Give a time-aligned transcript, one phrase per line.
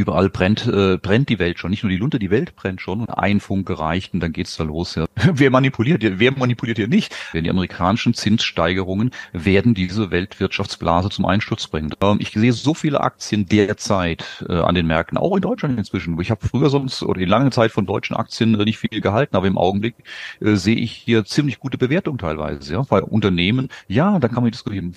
[0.00, 1.70] Überall brennt, äh, brennt die Welt schon.
[1.70, 3.00] Nicht nur die Lunte, die Welt brennt schon.
[3.00, 4.94] Und ein Funk gereicht und dann geht's da los.
[4.94, 5.04] Ja.
[5.14, 6.18] Wer manipuliert hier?
[6.18, 7.14] Wer manipuliert hier nicht?
[7.34, 11.90] Denn die amerikanischen Zinssteigerungen werden diese Weltwirtschaftsblase zum Einsturz bringen.
[12.00, 16.18] Ähm, ich sehe so viele Aktien derzeit äh, an den Märkten, auch in Deutschland inzwischen.
[16.18, 19.36] Ich habe früher sonst oder in langer Zeit von deutschen Aktien äh, nicht viel gehalten,
[19.36, 19.96] aber im Augenblick
[20.40, 22.72] äh, sehe ich hier ziemlich gute Bewertungen teilweise.
[22.72, 24.94] Ja, weil Unternehmen, ja, da kann man diskutieren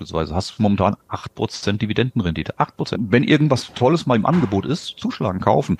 [0.00, 2.58] beispielsweise hast du momentan 8% Dividendenrendite.
[2.58, 2.96] 8%.
[3.10, 5.76] Wenn irgendwas Tolles mal im Angebot ist, zuschlagen, kaufen.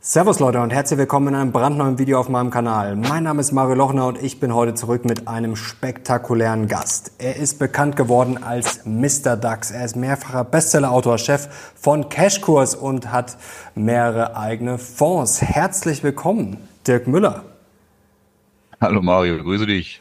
[0.00, 2.96] Servus Leute und herzlich willkommen in einem brandneuen Video auf meinem Kanal.
[2.96, 7.12] Mein Name ist Mario Lochner und ich bin heute zurück mit einem spektakulären Gast.
[7.18, 9.36] Er ist bekannt geworden als Mr.
[9.36, 9.70] DAX.
[9.70, 13.36] Er ist mehrfacher Bestsellerautor, Chef von Cashkurs und hat
[13.74, 15.42] mehrere eigene Fonds.
[15.42, 16.67] Herzlich willkommen.
[16.88, 17.44] Dirk Müller.
[18.80, 20.00] Hallo Mario, grüße dich.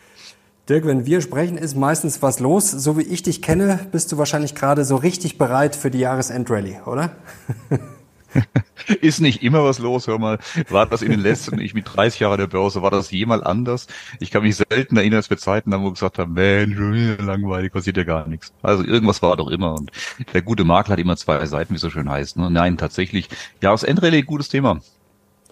[0.69, 2.71] Dirk, wenn wir sprechen, ist meistens was los.
[2.71, 6.83] So wie ich dich kenne, bist du wahrscheinlich gerade so richtig bereit für die Jahresendrallye,
[6.85, 7.17] oder?
[9.01, 10.39] ist nicht immer was los, hör mal.
[10.69, 13.87] War das in den letzten, ich mit 30 Jahren der Börse, war das jemals anders?
[14.21, 16.77] Ich kann mich selten erinnern, dass wir Zeiten haben, wo wir gesagt haben, Mensch,
[17.19, 18.53] langweilig, passiert ja gar nichts.
[18.61, 19.73] Also irgendwas war doch immer.
[19.73, 19.91] Und
[20.33, 22.37] der gute Makler hat immer zwei Seiten, wie es so schön heißt.
[22.37, 22.49] Ne?
[22.49, 23.27] Nein, tatsächlich,
[23.61, 24.79] Jahresendrallye, gutes Thema.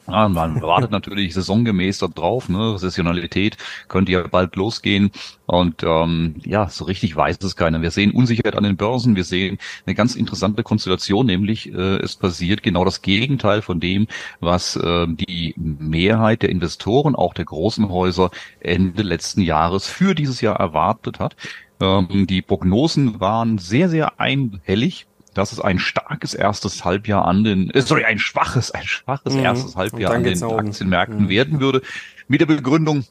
[0.07, 2.77] Ja, man wartet natürlich saisongemäß da drauf, ne?
[2.77, 5.09] Saisonalität könnte ja bald losgehen.
[5.47, 7.81] Und ähm, ja, so richtig weiß es keiner.
[7.81, 12.15] Wir sehen Unsicherheit an den Börsen, wir sehen eine ganz interessante Konstellation, nämlich äh, es
[12.15, 14.07] passiert genau das Gegenteil von dem,
[14.39, 20.39] was äh, die Mehrheit der Investoren, auch der großen Häuser, Ende letzten Jahres für dieses
[20.41, 21.35] Jahr erwartet hat.
[21.81, 27.69] Ähm, die Prognosen waren sehr, sehr einhellig dass es ein starkes erstes Halbjahr an den,
[27.69, 29.41] äh, sorry, ein schwaches, ein schwaches mhm.
[29.41, 31.29] erstes Halbjahr an den Aktienmärkten mhm.
[31.29, 31.81] werden würde.
[32.27, 33.05] Mit der Begründung,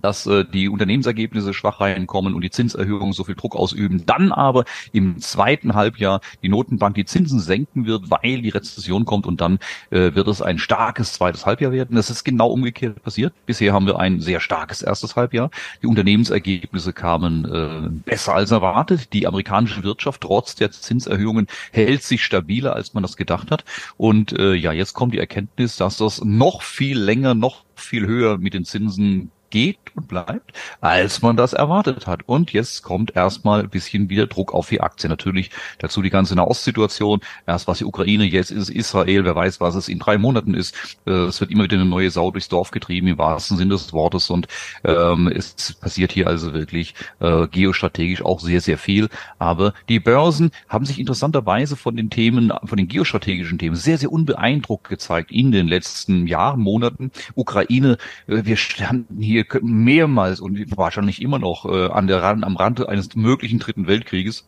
[0.00, 4.04] dass äh, die Unternehmensergebnisse schwach reinkommen und die Zinserhöhungen so viel Druck ausüben.
[4.06, 9.26] Dann aber im zweiten Halbjahr die Notenbank die Zinsen senken wird, weil die Rezession kommt
[9.26, 9.58] und dann
[9.90, 11.96] äh, wird es ein starkes zweites Halbjahr werden.
[11.96, 13.32] Das ist genau umgekehrt passiert.
[13.46, 15.50] Bisher haben wir ein sehr starkes erstes Halbjahr.
[15.82, 19.12] Die Unternehmensergebnisse kamen äh, besser als erwartet.
[19.12, 23.64] Die amerikanische Wirtschaft trotz der Zinserhöhungen hält sich stabiler, als man das gedacht hat.
[23.96, 28.38] Und äh, ja, jetzt kommt die Erkenntnis, dass das noch viel länger, noch viel höher
[28.38, 32.22] mit den Zinsen geht und bleibt, als man das erwartet hat.
[32.26, 35.08] Und jetzt kommt erstmal ein bisschen wieder Druck auf die Aktie.
[35.08, 37.20] Natürlich dazu die ganze Nahostsituation.
[37.46, 39.24] Erst was die Ukraine, jetzt ist Israel.
[39.24, 40.74] Wer weiß, was es in drei Monaten ist.
[41.06, 43.92] Äh, es wird immer wieder eine neue Sau durchs Dorf getrieben, im wahrsten Sinne des
[43.92, 44.30] Wortes.
[44.30, 44.48] Und
[44.84, 49.08] ähm, es passiert hier also wirklich äh, geostrategisch auch sehr, sehr viel.
[49.38, 54.12] Aber die Börsen haben sich interessanterweise von den Themen, von den geostrategischen Themen sehr, sehr
[54.12, 57.10] unbeeindruckt gezeigt in den letzten Jahren, Monaten.
[57.34, 62.44] Ukraine, äh, wir standen hier hier mehrmals und wahrscheinlich immer noch äh, an der Rand,
[62.44, 64.46] am Rande eines möglichen dritten Weltkrieges.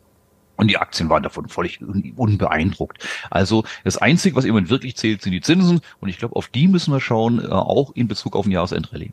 [0.56, 1.80] Und die Aktien waren davon völlig
[2.16, 3.02] unbeeindruckt.
[3.30, 5.80] Also das Einzige, was immer wirklich zählt, sind die Zinsen.
[6.00, 9.12] Und ich glaube, auf die müssen wir schauen, äh, auch in Bezug auf ein Jahresendrallye.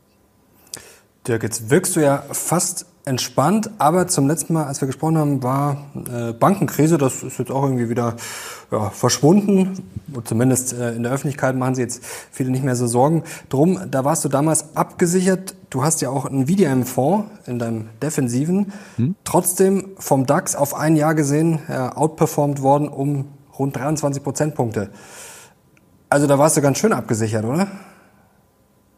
[1.25, 5.41] Dirk, jetzt wirkst du ja fast entspannt, aber zum letzten Mal, als wir gesprochen haben,
[5.41, 5.77] war
[6.11, 6.97] äh, Bankenkrise.
[6.97, 8.15] Das ist jetzt auch irgendwie wieder
[8.71, 9.83] ja, verschwunden.
[10.25, 13.79] Zumindest äh, in der Öffentlichkeit machen sich jetzt viele nicht mehr so Sorgen drum.
[13.89, 15.55] Da warst du damals abgesichert.
[15.69, 18.73] Du hast ja auch ein Nvidia im Fonds, in deinem Defensiven.
[18.97, 19.15] Hm?
[19.23, 24.89] Trotzdem vom DAX auf ein Jahr gesehen äh, outperformed worden um rund 23 Prozentpunkte.
[26.09, 27.67] Also da warst du ganz schön abgesichert, oder?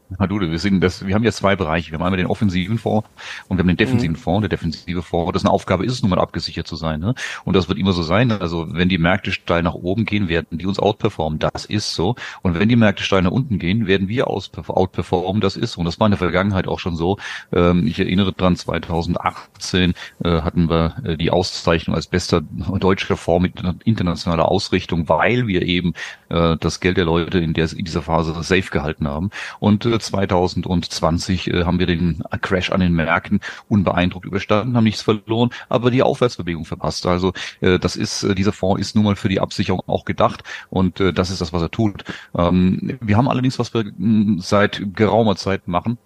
[0.10, 1.92] Du, wir, sind das, wir haben ja zwei Bereiche.
[1.92, 3.08] Wir haben einmal den offensiven Fonds
[3.48, 4.20] und wir haben den defensiven mhm.
[4.20, 4.42] Fonds.
[4.42, 7.00] Der defensive Fonds, das ist eine Aufgabe ist es nun mal abgesichert zu sein.
[7.00, 7.14] Ne?
[7.46, 8.32] Und das wird immer so sein.
[8.32, 11.38] Also wenn die Märkte steil nach oben gehen, werden die uns outperformen.
[11.38, 12.16] Das ist so.
[12.42, 15.42] Und wenn die Märkte steil nach unten gehen, werden wir outperformen.
[15.42, 15.80] Das ist so.
[15.82, 17.18] Und das war in der Vergangenheit auch schon so.
[17.54, 19.94] Ähm, ich erinnere dran, 2018
[20.24, 25.62] äh, hatten wir äh, die Auszeichnung als bester deutscher Fonds mit internationaler Ausrichtung, weil wir
[25.62, 25.94] eben
[26.30, 29.30] äh, das Geld der Leute in, der, in dieser Phase safe gehalten haben.
[29.60, 35.50] Und 2020 äh, haben wir den Crash an den Märkten unbeeindruckt überstanden, haben nichts verloren,
[35.68, 37.06] aber die Aufwärtsbewegung verpasst.
[37.06, 40.44] Also äh, das ist, äh, dieser Fonds ist nun mal für die Absicherung auch gedacht
[40.70, 42.04] und äh, das ist das, was er tut.
[42.38, 43.86] Ähm, wir haben allerdings, was wir
[44.38, 45.98] seit geraumer Zeit machen,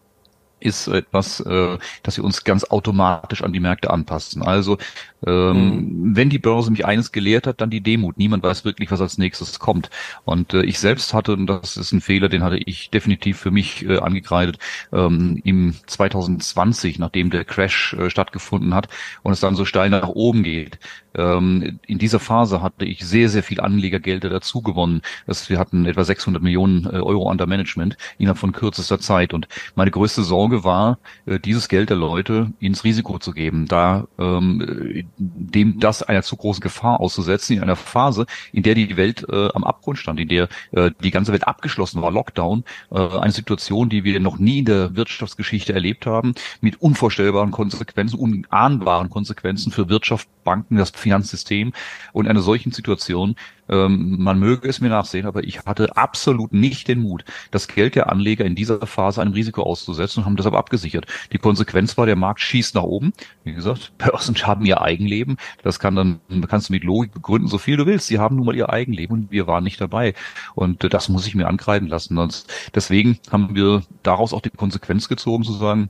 [0.63, 4.43] ist etwas, äh, dass wir uns ganz automatisch an die Märkte anpassen.
[4.43, 4.77] Also
[5.25, 6.15] ähm, mhm.
[6.15, 8.17] wenn die Börse mich eines gelehrt hat, dann die Demut.
[8.17, 9.89] Niemand weiß wirklich, was als nächstes kommt.
[10.25, 13.51] Und äh, ich selbst hatte, und das ist ein Fehler, den hatte ich definitiv für
[13.51, 14.57] mich äh, angekreidet,
[14.91, 18.89] ähm, im 2020, nachdem der Crash äh, stattgefunden hat
[19.21, 20.79] und es dann so steil nach oben geht.
[21.15, 25.01] Ähm, in dieser Phase hatte ich sehr, sehr viel Anlegergelder dazu gewonnen.
[25.27, 29.33] Das, wir hatten etwa 600 Millionen äh, Euro under Management innerhalb von kürzester Zeit.
[29.33, 34.07] Und meine größte Sorge war, äh, dieses Geld der Leute ins Risiko zu geben, da
[34.17, 39.25] ähm, dem das einer zu großen Gefahr auszusetzen in einer Phase, in der die Welt
[39.29, 43.31] äh, am Abgrund stand, in der äh, die ganze Welt abgeschlossen war, Lockdown, äh, eine
[43.31, 49.71] Situation, die wir noch nie in der Wirtschaftsgeschichte erlebt haben, mit unvorstellbaren Konsequenzen, unahnbaren Konsequenzen
[49.71, 51.73] für Wirtschaft, Banken, das Finanzsystem
[52.13, 53.35] und einer solchen Situation
[53.69, 57.95] ähm, man möge es mir nachsehen, aber ich hatte absolut nicht den Mut, das Geld
[57.95, 61.05] der Anleger in dieser Phase einem Risiko auszusetzen und haben deshalb abgesichert.
[61.31, 63.13] Die Konsequenz war, der Markt schießt nach oben.
[63.43, 65.37] Wie gesagt, Börsen haben ihr Eigenleben.
[65.63, 68.07] Das kann dann, kannst du mit Logik begründen, so viel du willst.
[68.07, 70.13] Sie haben nun mal ihr Eigenleben und wir waren nicht dabei.
[70.55, 72.17] Und äh, das muss ich mir ankreiden lassen.
[72.17, 72.45] Und
[72.75, 75.89] deswegen haben wir daraus auch die Konsequenz gezogen, zu sagen,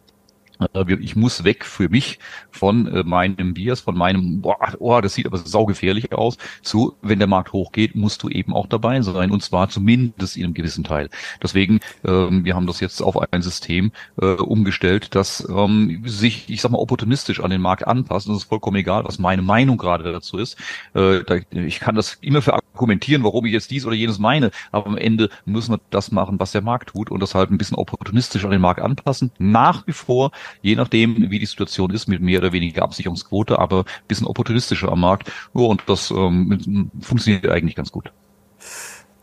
[0.99, 2.19] ich muss weg für mich
[2.51, 7.19] von äh, meinem Bias, von meinem, boah, oh, das sieht aber saugefährlich aus, zu, wenn
[7.19, 10.83] der Markt hochgeht, musst du eben auch dabei sein und zwar zumindest in einem gewissen
[10.83, 11.09] Teil.
[11.41, 16.61] Deswegen, ähm, wir haben das jetzt auf ein System äh, umgestellt, das ähm, sich, ich
[16.61, 18.27] sag mal, opportunistisch an den Markt anpasst.
[18.27, 20.57] Es ist vollkommen egal, was meine Meinung gerade dazu ist.
[20.95, 21.21] Äh,
[21.51, 22.41] ich kann das immer
[22.73, 26.39] verargumentieren, warum ich jetzt dies oder jenes meine, aber am Ende müssen wir das machen,
[26.39, 29.31] was der Markt tut und das halt ein bisschen opportunistisch an den Markt anpassen.
[29.37, 30.31] Nach wie vor
[30.61, 34.91] je nachdem, wie die Situation ist, mit mehr oder weniger Absicherungsquote, aber ein bisschen opportunistischer
[34.91, 35.31] am Markt.
[35.53, 38.11] Ja, und das ähm, funktioniert eigentlich ganz gut.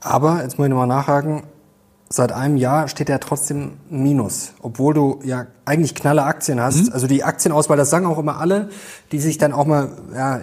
[0.00, 1.42] Aber, jetzt muss ich nochmal nachhaken,
[2.12, 6.86] seit einem Jahr steht ja trotzdem Minus, obwohl du ja eigentlich knalle Aktien hast.
[6.86, 6.92] Mhm.
[6.92, 8.68] Also die Aktienauswahl, das sagen auch immer alle,
[9.12, 10.40] die sich dann auch mal, ja,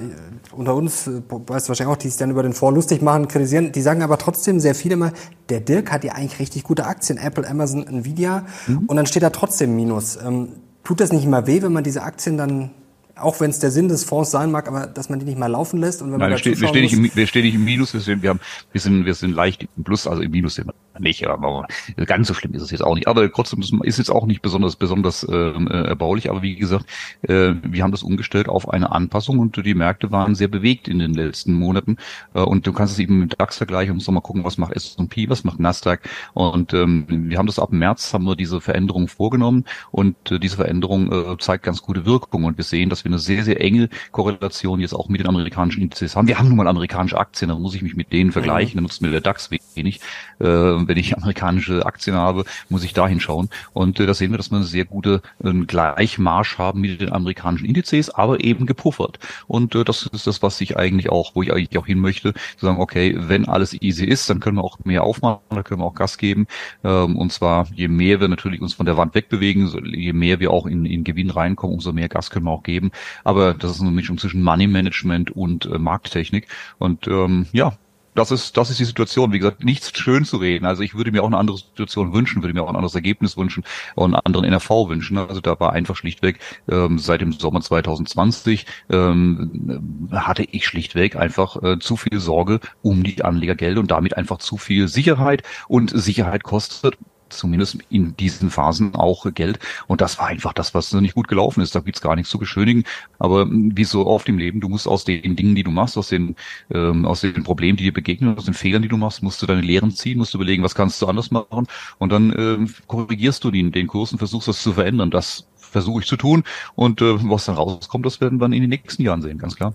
[0.54, 3.74] unter uns, weißt du wahrscheinlich auch, die sich dann über den Fonds lustig machen, kritisieren,
[3.74, 5.12] die sagen aber trotzdem sehr viele mal,
[5.50, 8.86] der Dirk hat ja eigentlich richtig gute Aktien, Apple, Amazon, Nvidia, mhm.
[8.88, 10.18] und dann steht da trotzdem Minus.
[10.25, 10.54] Ähm,
[10.88, 12.72] Tut das nicht immer weh, wenn man diese Aktien dann
[13.19, 15.48] auch wenn es der Sinn des Fonds sein mag, aber dass man die nicht mal
[15.48, 17.56] laufen lässt und wenn Nein, man wir, stehen, wir, stehen nicht im, wir stehen nicht
[17.56, 18.40] im Minus, wir sind, wir haben,
[18.72, 21.68] wir sind, wir sind leicht im Plus, also im Minus sind wir nicht, aber
[22.06, 23.08] ganz so schlimm ist es jetzt auch nicht.
[23.08, 26.30] Aber trotzdem ist jetzt auch nicht besonders besonders ähm, äh, erbaulich.
[26.30, 26.86] Aber wie gesagt,
[27.22, 31.00] äh, wir haben das umgestellt auf eine Anpassung und die Märkte waren sehr bewegt in
[31.00, 31.98] den letzten Monaten.
[32.34, 35.30] Äh, und du kannst es eben mit DAX vergleichen und mal gucken, was macht S&P,
[35.30, 36.02] was macht Nasdaq.
[36.34, 40.56] Und ähm, wir haben das ab März haben wir diese Veränderung vorgenommen und äh, diese
[40.58, 43.89] Veränderung äh, zeigt ganz gute Wirkung und wir sehen, dass wir eine sehr, sehr enge
[44.12, 46.27] Korrelation jetzt auch mit den amerikanischen Indizes haben.
[46.27, 49.01] Wir haben nun mal amerikanische Aktien, da muss ich mich mit denen vergleichen, dann nutzt
[49.01, 50.00] mir der DAX wenig.
[50.39, 53.50] Äh, wenn ich amerikanische Aktien habe, muss ich da hinschauen.
[53.74, 57.12] Und äh, da sehen wir, dass wir eine sehr gute äh, Gleichmarsch haben mit den
[57.12, 59.19] amerikanischen Indizes, aber eben gepuffert.
[59.48, 62.33] Und äh, das ist das, was ich eigentlich auch, wo ich eigentlich auch hin möchte,
[62.57, 65.81] zu sagen, okay, wenn alles easy ist, dann können wir auch mehr aufmachen, dann können
[65.81, 66.48] wir auch Gas geben.
[66.83, 70.51] Ähm, und zwar, je mehr wir natürlich uns von der Wand wegbewegen, je mehr wir
[70.51, 72.92] auch in, in Gewinn reinkommen, umso mehr Gas können wir auch geben.
[73.23, 76.47] Aber das ist eine Mischung zwischen Money Management und äh, Markttechnik.
[76.77, 77.77] Und ähm, ja,
[78.17, 79.31] das ist, das ist die Situation.
[79.31, 80.65] Wie gesagt, nichts schön zu reden.
[80.65, 83.38] Also ich würde mir auch eine andere Situation wünschen, würde mir auch ein anderes Ergebnis
[83.38, 83.63] wünschen
[83.94, 85.19] und einen anderen NRV wünschen.
[85.19, 91.61] Also da war einfach schlichtweg ähm, seit dem Sommer 2020 ähm, hatte ich schlichtweg einfach
[91.61, 95.44] äh, zu viel Sorge um die Anlegergelder und damit einfach zu viel Sicherheit.
[95.67, 96.97] Und Sicherheit kostet
[97.29, 99.59] zumindest in diesen Phasen auch Geld.
[99.88, 101.75] Und das war einfach das, was nicht gut gelaufen ist.
[101.75, 102.83] Da gibt's gar nichts zu beschönigen.
[103.19, 106.09] Aber wie so oft im Leben, du musst aus den Dingen, die du machst, aus
[106.09, 106.35] den,
[106.71, 109.45] ähm, aus den Problemen, die dir begegnen, aus den Fehlern, die du machst, musst du
[109.45, 111.68] deine Lehren ziehen, musst du überlegen, was kannst du anders machen.
[111.97, 115.12] Und dann ähm, korrigierst du den, den Kurs und versuchst das zu verändern.
[115.12, 116.44] Das versuche ich zu tun.
[116.75, 119.56] Und äh, was dann rauskommt, das werden wir dann in den nächsten Jahren sehen, ganz
[119.56, 119.73] klar.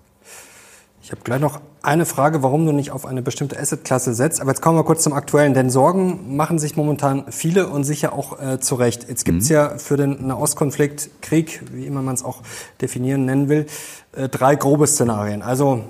[1.05, 4.41] Ich habe gleich noch eine Frage, warum du nicht auf eine bestimmte Assetklasse setzt.
[4.41, 8.13] Aber jetzt kommen wir kurz zum Aktuellen, denn Sorgen machen sich momentan viele und sicher
[8.13, 9.09] auch äh, zu Recht.
[9.09, 9.55] Jetzt gibt's mhm.
[9.55, 12.43] ja für den Nahostkonflikt, Krieg, wie immer man es auch
[12.81, 13.67] definieren nennen will,
[14.13, 15.43] äh, drei grobe Szenarien.
[15.43, 15.83] Also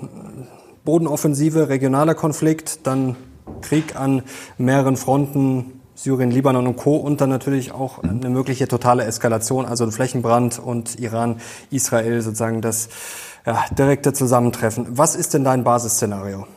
[0.83, 3.15] Bodenoffensive, regionaler Konflikt, dann
[3.61, 4.23] Krieg an
[4.57, 6.95] mehreren Fronten, Syrien, Libanon und Co.
[6.95, 8.09] Und dann natürlich auch mhm.
[8.09, 11.39] eine mögliche totale Eskalation, also ein Flächenbrand und Iran,
[11.69, 12.89] Israel sozusagen das
[13.45, 14.97] ja, direkte Zusammentreffen.
[14.97, 16.47] Was ist denn dein Basisszenario?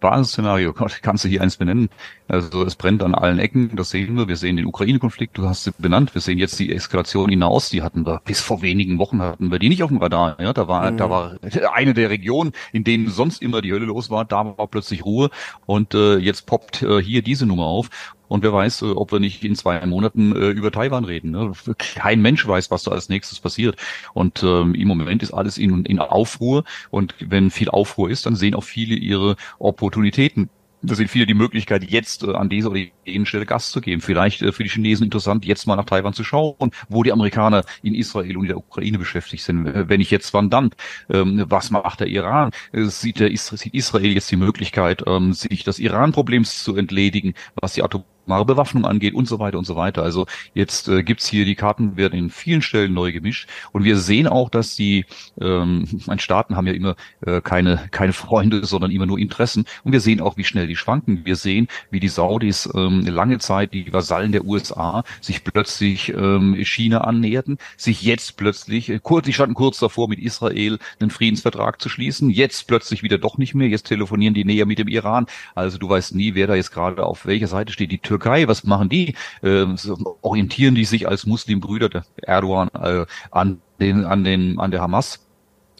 [0.00, 1.88] Basisszenario, kannst du hier eins benennen.
[2.28, 4.26] Also es brennt an allen Ecken, das sehen wir.
[4.26, 6.14] Wir sehen den Ukraine-Konflikt, du hast sie benannt.
[6.14, 9.50] Wir sehen jetzt die Eskalation in Nahost, die hatten wir bis vor wenigen Wochen hatten
[9.52, 10.36] wir die nicht auf dem Radar.
[10.40, 10.96] Ja, da war, mhm.
[10.96, 11.36] da war
[11.72, 15.30] eine der Regionen, in denen sonst immer die Hölle los war, da war plötzlich Ruhe
[15.66, 17.90] und äh, jetzt poppt äh, hier diese Nummer auf.
[18.28, 21.30] Und wer weiß, äh, ob wir nicht in zwei Monaten äh, über Taiwan reden.
[21.30, 21.52] Ne?
[21.78, 23.76] Kein Mensch weiß, was da als nächstes passiert.
[24.14, 26.64] Und ähm, im Moment ist alles in, in Aufruhr.
[26.90, 30.50] Und wenn viel Aufruhr ist, dann sehen auch viele ihre Opportunitäten
[30.86, 34.00] da sind viele die Möglichkeit, jetzt äh, an dieser oder jenen Stelle Gas zu geben.
[34.00, 37.64] Vielleicht äh, für die Chinesen interessant, jetzt mal nach Taiwan zu schauen, wo die Amerikaner
[37.82, 39.88] in Israel und in der Ukraine beschäftigt sind.
[39.88, 40.70] Wenn ich jetzt, wann dann?
[41.10, 42.50] Ähm, was macht der Iran?
[42.72, 47.34] Äh, sieht, der Isra sieht Israel jetzt die Möglichkeit, ähm, sich des Iran-Problems zu entledigen,
[47.60, 50.02] was die Atom Bewaffnung angeht und so weiter und so weiter.
[50.02, 53.96] Also jetzt äh, gibt's hier, die Karten werden in vielen Stellen neu gemischt und wir
[53.96, 55.06] sehen auch, dass die
[55.40, 59.92] ähm, meine Staaten haben ja immer äh, keine, keine Freunde, sondern immer nur Interessen und
[59.92, 61.24] wir sehen auch, wie schnell die schwanken.
[61.24, 66.56] Wir sehen, wie die Saudis ähm, lange Zeit die Vasallen der USA sich plötzlich ähm,
[66.64, 71.80] China annäherten, sich jetzt plötzlich, äh, kurz, die standen kurz davor, mit Israel einen Friedensvertrag
[71.80, 75.26] zu schließen, jetzt plötzlich wieder doch nicht mehr, jetzt telefonieren die näher mit dem Iran.
[75.54, 77.90] Also du weißt nie, wer da jetzt gerade auf welcher Seite steht.
[77.90, 79.14] Die Türkei, was machen die?
[79.42, 79.76] Ähm,
[80.22, 85.25] orientieren die sich als Muslimbrüder der Erdogan äh, an den, an den, an der Hamas?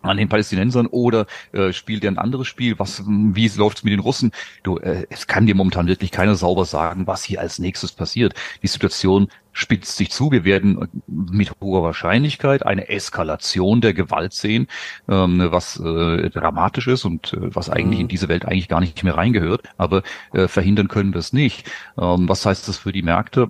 [0.08, 2.78] An den Palästinensern oder äh, spielt er ein anderes Spiel?
[2.78, 4.32] Was, wie läuft es mit den Russen?
[4.62, 8.34] Du, äh, es kann dir momentan wirklich keiner sauber sagen, was hier als nächstes passiert.
[8.62, 10.30] Die Situation spitzt sich zu.
[10.30, 14.66] Wir werden mit hoher Wahrscheinlichkeit eine Eskalation der Gewalt sehen,
[15.08, 18.02] ähm, was äh, dramatisch ist und äh, was eigentlich mhm.
[18.02, 19.62] in diese Welt eigentlich gar nicht mehr reingehört.
[19.78, 20.02] Aber
[20.34, 21.70] äh, verhindern können wir es nicht.
[21.98, 23.48] Ähm, was heißt das für die Märkte?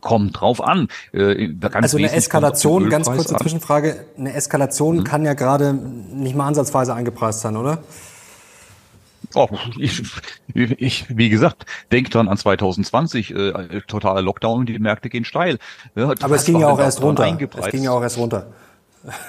[0.00, 0.88] Kommt drauf an.
[1.12, 3.40] Äh, also eine Eskalation, ganz kurze an.
[3.40, 5.04] Zwischenfrage, eine Eskalation hm.
[5.04, 7.78] kann ja gerade nicht mal ansatzweise eingepreist sein, oder?
[9.34, 9.48] Oh,
[9.78, 10.02] ich,
[10.54, 15.58] ich, wie gesagt, denk dann an 2020, äh, totaler Lockdown und die Märkte gehen steil.
[15.94, 17.38] Ja, aber es ging ja auch erst runter.
[17.58, 18.46] Es ging ja auch erst runter.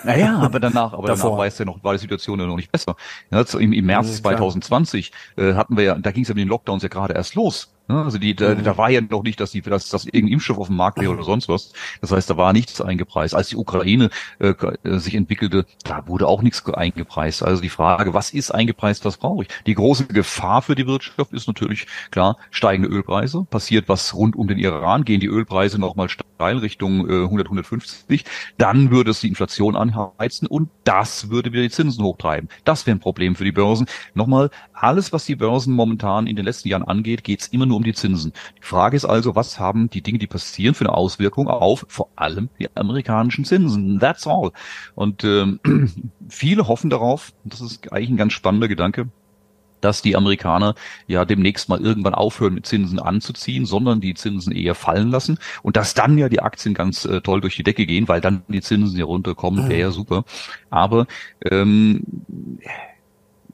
[0.03, 2.71] Naja, aber danach, aber danach war es ja noch, war die Situation ja noch nicht
[2.71, 2.95] besser.
[3.29, 6.49] Ja, im, Im März 2020 äh, hatten wir ja, da ging es ja mit den
[6.49, 7.71] Lockdowns ja gerade erst los.
[7.87, 8.03] Ne?
[8.03, 8.63] Also die, da, mhm.
[8.63, 11.11] da war ja noch nicht, dass die, dass, dass irgendein Impfstoff auf dem Markt wäre
[11.11, 11.73] oder sonst was.
[11.99, 13.35] Das heißt, da war nichts eingepreist.
[13.35, 14.09] Als die Ukraine
[14.39, 17.43] äh, äh, sich entwickelte, da wurde auch nichts eingepreist.
[17.43, 19.49] Also die Frage, was ist eingepreist, was brauche ich?
[19.65, 23.45] Die große Gefahr für die Wirtschaft ist natürlich klar steigende Ölpreise.
[23.49, 28.25] Passiert was rund um den Iran, gehen die Ölpreise nochmal steil Richtung äh, 100, 150.
[28.57, 32.49] Dann würde es die Inflation anheizen und das würde wieder die Zinsen hochtreiben.
[32.63, 33.87] Das wäre ein Problem für die Börsen.
[34.13, 37.77] Nochmal, alles, was die Börsen momentan in den letzten Jahren angeht, geht es immer nur
[37.77, 38.33] um die Zinsen.
[38.57, 42.09] Die Frage ist also, was haben die Dinge, die passieren, für eine Auswirkung auf vor
[42.15, 43.99] allem die amerikanischen Zinsen?
[43.99, 44.51] That's all.
[44.93, 45.59] Und ähm,
[46.29, 49.07] viele hoffen darauf, das ist eigentlich ein ganz spannender Gedanke,
[49.79, 50.75] dass die Amerikaner
[51.07, 55.75] ja demnächst mal irgendwann aufhören mit Zinsen anzuziehen, sondern die Zinsen eher fallen lassen und
[55.75, 58.61] dass dann ja die Aktien ganz äh, toll durch die Decke gehen, weil dann die
[58.61, 60.23] Zinsen ja runterkommen, wäre ja super.
[60.69, 61.07] Aber
[61.49, 62.03] ähm,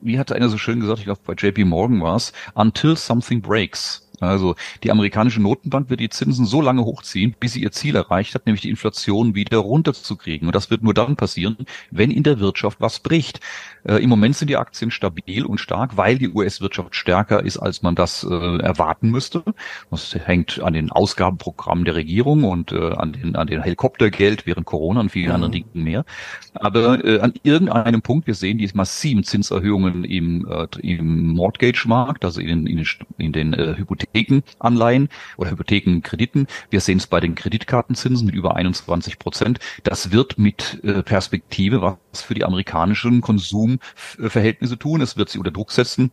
[0.01, 3.41] wie hat einer so schön gesagt, ich glaube bei JP Morgan war es, until something
[3.41, 4.06] breaks.
[4.19, 8.33] Also die amerikanische Notenbank wird die Zinsen so lange hochziehen, bis sie ihr Ziel erreicht
[8.33, 10.47] hat, nämlich die Inflation wieder runterzukriegen.
[10.47, 11.57] Und das wird nur dann passieren,
[11.91, 13.39] wenn in der Wirtschaft was bricht.
[13.83, 17.83] Äh, Im Moment sind die Aktien stabil und stark, weil die US-Wirtschaft stärker ist, als
[17.83, 19.43] man das äh, erwarten müsste.
[19.91, 24.65] Das hängt an den Ausgabenprogrammen der Regierung und äh, an den, an den Helikoptergeld während
[24.65, 25.35] Corona und vielen mhm.
[25.35, 26.05] anderen Dingen mehr.
[26.53, 32.41] Aber äh, an irgendeinem Punkt, wir sehen die massiven Zinserhöhungen im, äh, im Mortgage-Markt, also
[32.41, 32.85] in, in,
[33.17, 36.47] in den äh, Hypotheken Hypothekenanleihen oder Hypothekenkrediten.
[36.69, 39.59] Wir sehen es bei den Kreditkartenzinsen mit über 21 Prozent.
[39.83, 45.01] Das wird mit äh, Perspektive was für die amerikanischen Konsumverhältnisse tun.
[45.01, 46.11] Es wird sie unter Druck setzen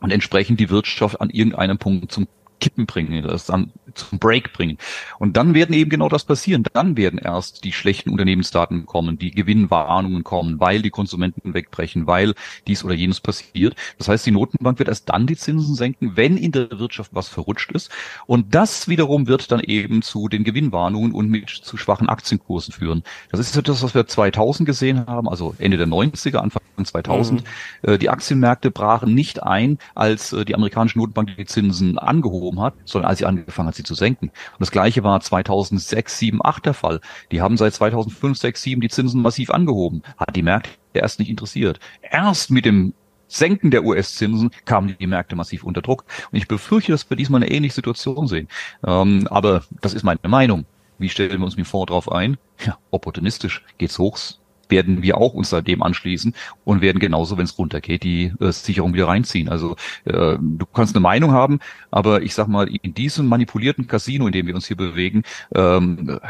[0.00, 2.28] und entsprechend die Wirtschaft an irgendeinem Punkt zum
[2.60, 4.78] Kippen bringen, das dann zum Break bringen.
[5.18, 6.64] Und dann werden eben genau das passieren.
[6.72, 12.34] Dann werden erst die schlechten Unternehmensdaten kommen, die Gewinnwarnungen kommen, weil die Konsumenten wegbrechen, weil
[12.66, 13.74] dies oder jenes passiert.
[13.98, 17.28] Das heißt, die Notenbank wird erst dann die Zinsen senken, wenn in der Wirtschaft was
[17.28, 17.90] verrutscht ist.
[18.26, 23.02] Und das wiederum wird dann eben zu den Gewinnwarnungen und mit zu schwachen Aktienkursen führen.
[23.30, 27.42] Das ist das, was wir 2000 gesehen haben, also Ende der 90er, Anfang 2000.
[27.42, 27.46] Mhm.
[27.90, 32.60] Äh, die Aktienmärkte brachen nicht ein, als äh, die amerikanische Notenbank die Zinsen angehoben angehoben
[32.60, 34.26] hat, sondern als sie angefangen hat, sie zu senken.
[34.28, 37.00] Und das gleiche war 2006, 7, 8 der Fall.
[37.30, 40.02] Die haben seit 2005, 6, 7 die Zinsen massiv angehoben.
[40.16, 41.80] Hat die Märkte erst nicht interessiert.
[42.02, 42.94] Erst mit dem
[43.28, 46.04] Senken der US-Zinsen kamen die Märkte massiv unter Druck.
[46.30, 48.48] Und ich befürchte, dass wir diesmal eine ähnliche Situation sehen.
[48.86, 50.64] Ähm, aber das ist meine Meinung.
[50.98, 52.38] Wie stellen wir uns mit Fonds drauf ein?
[52.64, 53.62] Ja, opportunistisch.
[53.78, 54.18] Geht's hoch,
[54.68, 58.94] werden wir auch uns dem anschließen und werden genauso, wenn es runtergeht, die äh, Sicherung
[58.94, 59.48] wieder reinziehen.
[59.48, 64.26] Also äh, du kannst eine Meinung haben, aber ich sag mal, in diesem manipulierten Casino,
[64.26, 65.22] in dem wir uns hier bewegen,
[65.54, 66.20] ähm,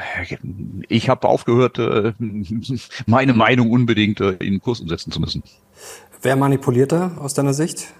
[0.88, 2.12] ich habe aufgehört, äh,
[3.06, 5.42] meine Meinung unbedingt äh, in Kurs umsetzen zu müssen.
[6.22, 7.92] Wer manipuliert da aus deiner Sicht?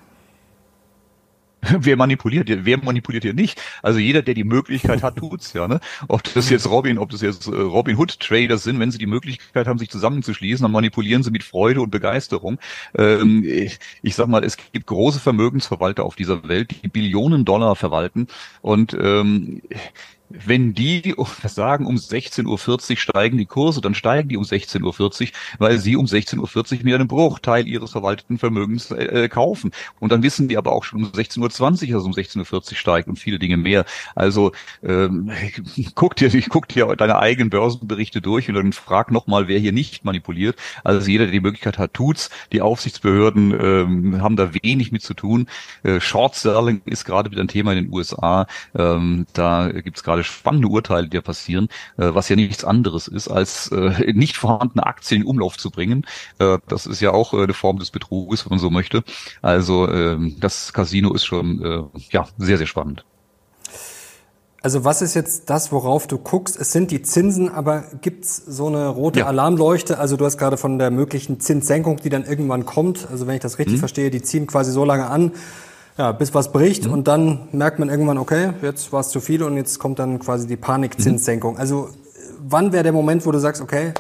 [1.78, 3.60] wer manipuliert hier, wer manipuliert hier nicht?
[3.82, 5.66] Also jeder, der die Möglichkeit hat, tut's ja.
[5.68, 5.80] Ne?
[6.08, 9.06] Ob das jetzt Robin, ob das jetzt äh, Robin Hood Traders sind, wenn sie die
[9.06, 12.58] Möglichkeit haben, sich zusammenzuschließen, dann manipulieren sie mit Freude und Begeisterung.
[12.96, 17.76] Ähm, ich, ich sag mal, es gibt große Vermögensverwalter auf dieser Welt, die Billionen Dollar
[17.76, 18.28] verwalten
[18.60, 19.62] und ähm,
[20.28, 21.14] wenn die
[21.45, 25.28] sagen, um 16.40 Uhr steigen die Kurse, dann steigen die um 16.40 Uhr,
[25.59, 26.38] weil sie um 16.40
[26.78, 29.73] Uhr mit einem Bruchteil ihres verwalteten Vermögens äh, kaufen.
[30.00, 32.76] Und dann wissen die aber auch schon um 16.20 Uhr, dass es um 16.40 Uhr
[32.76, 33.85] steigt und viele Dinge mehr.
[34.14, 34.52] Also
[34.83, 35.30] ähm,
[35.95, 40.04] guck dir, guck dir deine eigenen Börsenberichte durch und dann frag nochmal, wer hier nicht
[40.04, 40.56] manipuliert.
[40.85, 42.30] Also jeder, der die Möglichkeit hat, tut's.
[42.52, 45.47] Die Aufsichtsbehörden ähm, haben da wenig mit zu tun.
[45.83, 48.47] Äh, Short Selling ist gerade wieder ein Thema in den USA.
[48.76, 53.28] Ähm, da gibt's gerade spannende Urteile, die da passieren, äh, was ja nichts anderes ist,
[53.28, 56.06] als äh, nicht vorhandene Aktien in Umlauf zu bringen.
[56.38, 59.02] Äh, das ist ja auch äh, eine Form des Betruges, wenn man so möchte.
[59.42, 63.04] Also äh, das Casino ist schon äh, ja sehr, sehr spannend.
[64.66, 66.58] Also was ist jetzt das, worauf du guckst?
[66.58, 69.26] Es sind die Zinsen, aber gibt's so eine rote ja.
[69.26, 70.00] Alarmleuchte?
[70.00, 73.06] Also du hast gerade von der möglichen Zinssenkung, die dann irgendwann kommt.
[73.08, 73.78] Also wenn ich das richtig mhm.
[73.78, 75.30] verstehe, die ziehen quasi so lange an,
[75.98, 76.92] ja, bis was bricht mhm.
[76.92, 80.18] und dann merkt man irgendwann, okay, jetzt war es zu viel und jetzt kommt dann
[80.18, 81.54] quasi die Panikzinssenkung.
[81.54, 81.60] Mhm.
[81.60, 81.90] Also
[82.38, 83.92] wann wäre der Moment, wo du sagst, okay,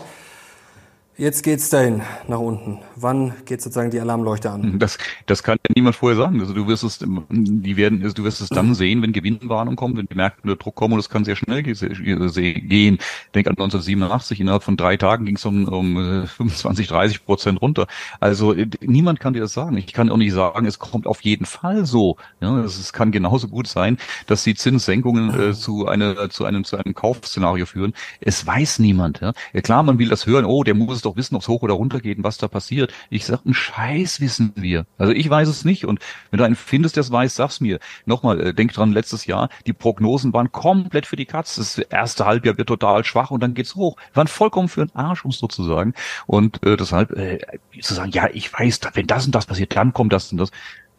[1.18, 2.80] Jetzt geht's dahin nach unten.
[2.94, 4.78] Wann geht sozusagen die Alarmleuchte an?
[4.78, 6.40] Das, das kann ja niemand vorher sagen.
[6.40, 6.98] Also du wirst es,
[7.30, 10.56] die werden, also du wirst es dann sehen, wenn Gewinnwarnung kommt, wenn die Märkte unter
[10.56, 12.98] Druck kommen und es kann sehr schnell gehen.
[13.34, 17.86] Denk an 1987, innerhalb von drei Tagen ging es um, um 25, 30 Prozent runter.
[18.20, 19.78] Also niemand kann dir das sagen.
[19.78, 22.18] Ich kann auch nicht sagen, es kommt auf jeden Fall so.
[22.42, 23.96] Ja, es kann genauso gut sein,
[24.26, 27.94] dass die Zinssenkungen äh, zu einer, zu einem, zu einem Kaufszenario führen.
[28.20, 29.22] Es weiß niemand.
[29.22, 29.32] Ja
[29.62, 30.44] klar, man will das hören.
[30.44, 32.92] Oh, der muss doch wissen, ob es hoch oder runter geht und was da passiert.
[33.10, 34.86] Ich sag, einen Scheiß wissen wir.
[34.98, 35.86] Also ich weiß es nicht.
[35.86, 37.78] Und wenn du einen findest, der es weiß, sag's mir.
[38.04, 41.56] Nochmal, äh, denk dran, letztes Jahr, die Prognosen waren komplett für die Katz.
[41.56, 43.96] Das erste Halbjahr wird total schwach und dann geht's hoch.
[44.12, 45.94] Wir waren vollkommen für den Arsch, um es so zu sagen.
[46.26, 47.38] Und äh, deshalb äh,
[47.80, 50.50] zu sagen, ja, ich weiß, wenn das und das passiert, dann kommt das und das.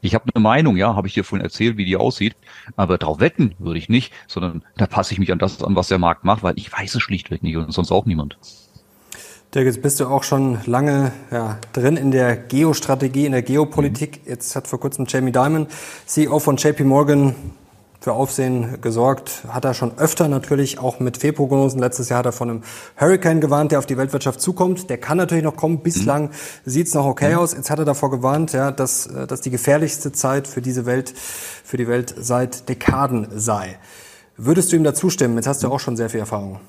[0.02, 2.36] Ich habe eine Meinung, ja, habe ich dir vorhin erzählt, wie die aussieht,
[2.76, 5.88] aber darauf wetten würde ich nicht, sondern da passe ich mich an das an, was
[5.88, 8.38] der Markt macht, weil ich weiß es schlichtweg nicht und sonst auch niemand.
[9.58, 14.24] Dirk, jetzt bist du auch schon lange ja, drin in der Geostrategie, in der Geopolitik.
[14.24, 14.30] Mhm.
[14.30, 15.66] Jetzt hat vor kurzem Jamie Dimon,
[16.06, 17.34] CEO von JP Morgan,
[18.00, 19.46] für Aufsehen gesorgt.
[19.48, 21.80] Hat er schon öfter natürlich, auch mit Fehlprognosen.
[21.80, 22.64] Letztes Jahr hat er von einem
[22.98, 24.92] Hurricane gewarnt, der auf die Weltwirtschaft zukommt.
[24.92, 25.80] Der kann natürlich noch kommen.
[25.80, 26.30] Bislang mhm.
[26.64, 27.40] sieht's noch okay mhm.
[27.40, 27.54] aus.
[27.54, 31.12] Jetzt hat er davor gewarnt, ja, dass, äh, dass die gefährlichste Zeit für diese Welt,
[31.18, 33.80] für die Welt seit Dekaden sei.
[34.38, 35.36] Würdest du ihm da zustimmen?
[35.38, 36.60] Jetzt hast du auch schon sehr viel Erfahrung.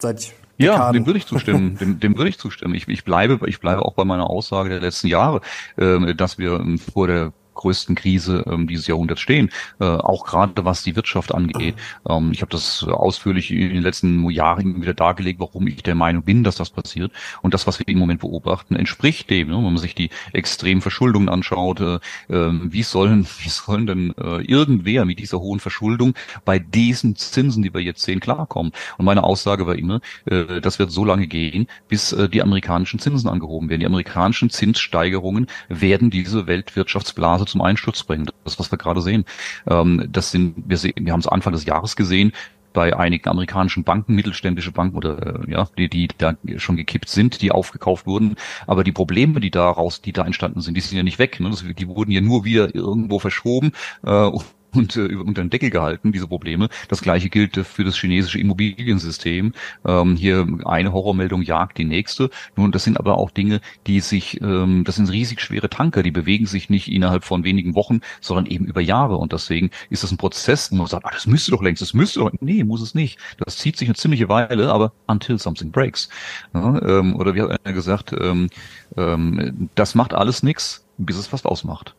[0.00, 1.76] Seit ja, dem würde ich zustimmen.
[1.78, 2.74] dem, dem würde ich zustimmen.
[2.74, 5.40] Ich, ich bleibe, ich bleibe auch bei meiner Aussage der letzten Jahre,
[5.76, 10.64] äh, dass wir ähm, vor der größten Krise ähm, dieses Jahrhunderts stehen, äh, auch gerade
[10.64, 11.74] was die Wirtschaft angeht.
[12.08, 16.22] Ähm, ich habe das ausführlich in den letzten Jahren wieder dargelegt, warum ich der Meinung
[16.22, 17.12] bin, dass das passiert.
[17.42, 19.48] Und das, was wir im Moment beobachten, entspricht dem.
[19.48, 19.56] Ne?
[19.56, 24.42] Wenn man sich die extremen Verschuldungen anschaut, äh, ähm, wie sollen, wie sollen denn äh,
[24.42, 26.14] irgendwer mit dieser hohen Verschuldung
[26.44, 28.72] bei diesen Zinsen, die wir jetzt sehen, klarkommen?
[28.98, 32.98] Und meine Aussage war immer, äh, das wird so lange gehen, bis äh, die amerikanischen
[32.98, 33.80] Zinsen angehoben werden.
[33.80, 38.30] Die amerikanischen Zinssteigerungen werden diese Weltwirtschaftsblase Börse zum Einsturz bringen.
[38.44, 39.24] Das, was wir gerade sehen.
[39.68, 42.32] Ähm, das sind, wir wir haben es Anfang des Jahres gesehen,
[42.72, 47.40] bei einigen amerikanischen Banken, mittelständische Banken oder äh, ja, die, die da schon gekippt sind,
[47.40, 48.34] die aufgekauft wurden.
[48.66, 51.38] Aber die Probleme, die daraus, die da entstanden sind, die sind ja nicht weg.
[51.38, 51.50] Ne?
[51.50, 53.72] Das, die wurden ja nur wieder irgendwo verschoben.
[54.04, 54.30] Äh,
[54.74, 56.68] und äh, unter den Deckel gehalten, diese Probleme.
[56.88, 59.52] Das gleiche gilt äh, für das chinesische Immobiliensystem.
[59.84, 62.30] Ähm, hier eine Horrormeldung jagt die nächste.
[62.56, 66.10] Nun, das sind aber auch Dinge, die sich, ähm, das sind riesig schwere Tanker, die
[66.10, 69.16] bewegen sich nicht innerhalb von wenigen Wochen, sondern eben über Jahre.
[69.16, 71.94] Und deswegen ist das ein Prozess, wo man sagt, ah, das müsste doch längst, das
[71.94, 73.18] müsste doch, nee, muss es nicht.
[73.44, 76.08] Das zieht sich eine ziemliche Weile, aber until something breaks.
[76.52, 78.48] Ja, ähm, oder wie hat einer gesagt, ähm,
[78.96, 81.94] ähm, das macht alles nichts, bis es fast ausmacht.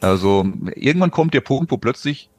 [0.00, 2.30] Also irgendwann kommt der Punkt, wo plötzlich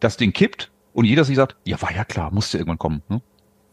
[0.00, 3.02] das Ding kippt und jeder sich sagt, ja, war ja klar, musste irgendwann kommen.
[3.08, 3.22] Ne?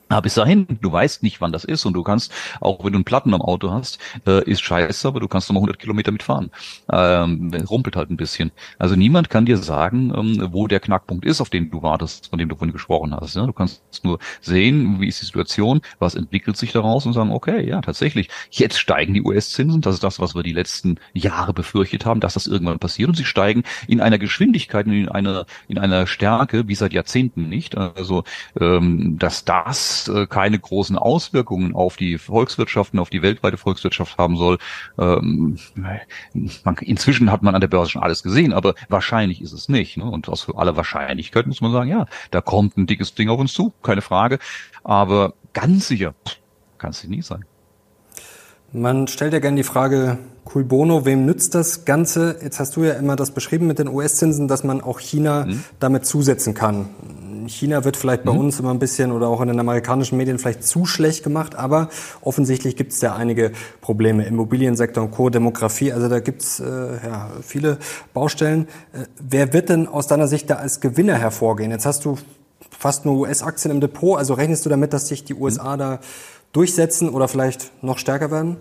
[0.10, 2.98] Aber bis dahin, du weißt nicht, wann das ist und du kannst, auch wenn du
[2.98, 6.50] einen Platten am Auto hast, äh, ist scheiße, aber du kannst nochmal 100 Kilometer mitfahren.
[6.92, 8.52] Ähm, rumpelt halt ein bisschen.
[8.80, 12.40] Also niemand kann dir sagen, ähm, wo der Knackpunkt ist, auf den du wartest, von
[12.40, 13.36] dem du vorhin gesprochen hast.
[13.36, 13.46] Ja?
[13.46, 17.68] Du kannst nur sehen, wie ist die Situation, was entwickelt sich daraus und sagen, okay,
[17.68, 22.08] ja, tatsächlich, jetzt steigen die US-Zinsen, das ist das, was wir die letzten Jahre befürchtet
[22.08, 26.08] haben, dass das irgendwann passiert und sie steigen in einer Geschwindigkeit, in einer, in einer
[26.08, 27.78] Stärke, wie seit Jahrzehnten nicht.
[27.78, 28.24] Also,
[28.60, 34.38] ähm, dass das äh, keine großen Auswirkungen auf die Volkswirtschaften, auf die weltweite Volkswirtschaft haben
[34.38, 34.58] soll.
[34.98, 35.58] Ähm,
[36.64, 39.98] man, inzwischen hat man an der Börse schon alles gesehen, aber wahrscheinlich ist es nicht.
[39.98, 40.06] Ne?
[40.06, 43.54] Und aus aller Wahrscheinlichkeit muss man sagen, ja, da kommt ein dickes Ding auf uns
[43.54, 44.40] zu, keine Frage.
[44.84, 46.14] Aber ganz sicher
[46.78, 47.44] kann es nie sein.
[48.72, 50.20] Man stellt ja gerne die Frage,
[50.54, 52.38] Cool Bono, wem nützt das Ganze?
[52.42, 55.64] Jetzt hast du ja immer das beschrieben mit den US-Zinsen, dass man auch China mhm.
[55.80, 56.90] damit zusetzen kann.
[57.50, 58.40] China wird vielleicht bei mhm.
[58.40, 61.90] uns immer ein bisschen oder auch in den amerikanischen Medien vielleicht zu schlecht gemacht, aber
[62.22, 64.26] offensichtlich gibt es ja einige Probleme.
[64.26, 67.78] Immobiliensektor und Co., Demografie, also da gibt es äh, ja, viele
[68.14, 68.68] Baustellen.
[68.94, 71.72] Äh, wer wird denn aus deiner Sicht da als Gewinner hervorgehen?
[71.72, 72.18] Jetzt hast du
[72.78, 75.80] fast nur US-Aktien im Depot, also rechnest du damit, dass sich die USA mhm.
[75.80, 76.00] da
[76.54, 78.58] durchsetzen oder vielleicht noch stärker werden?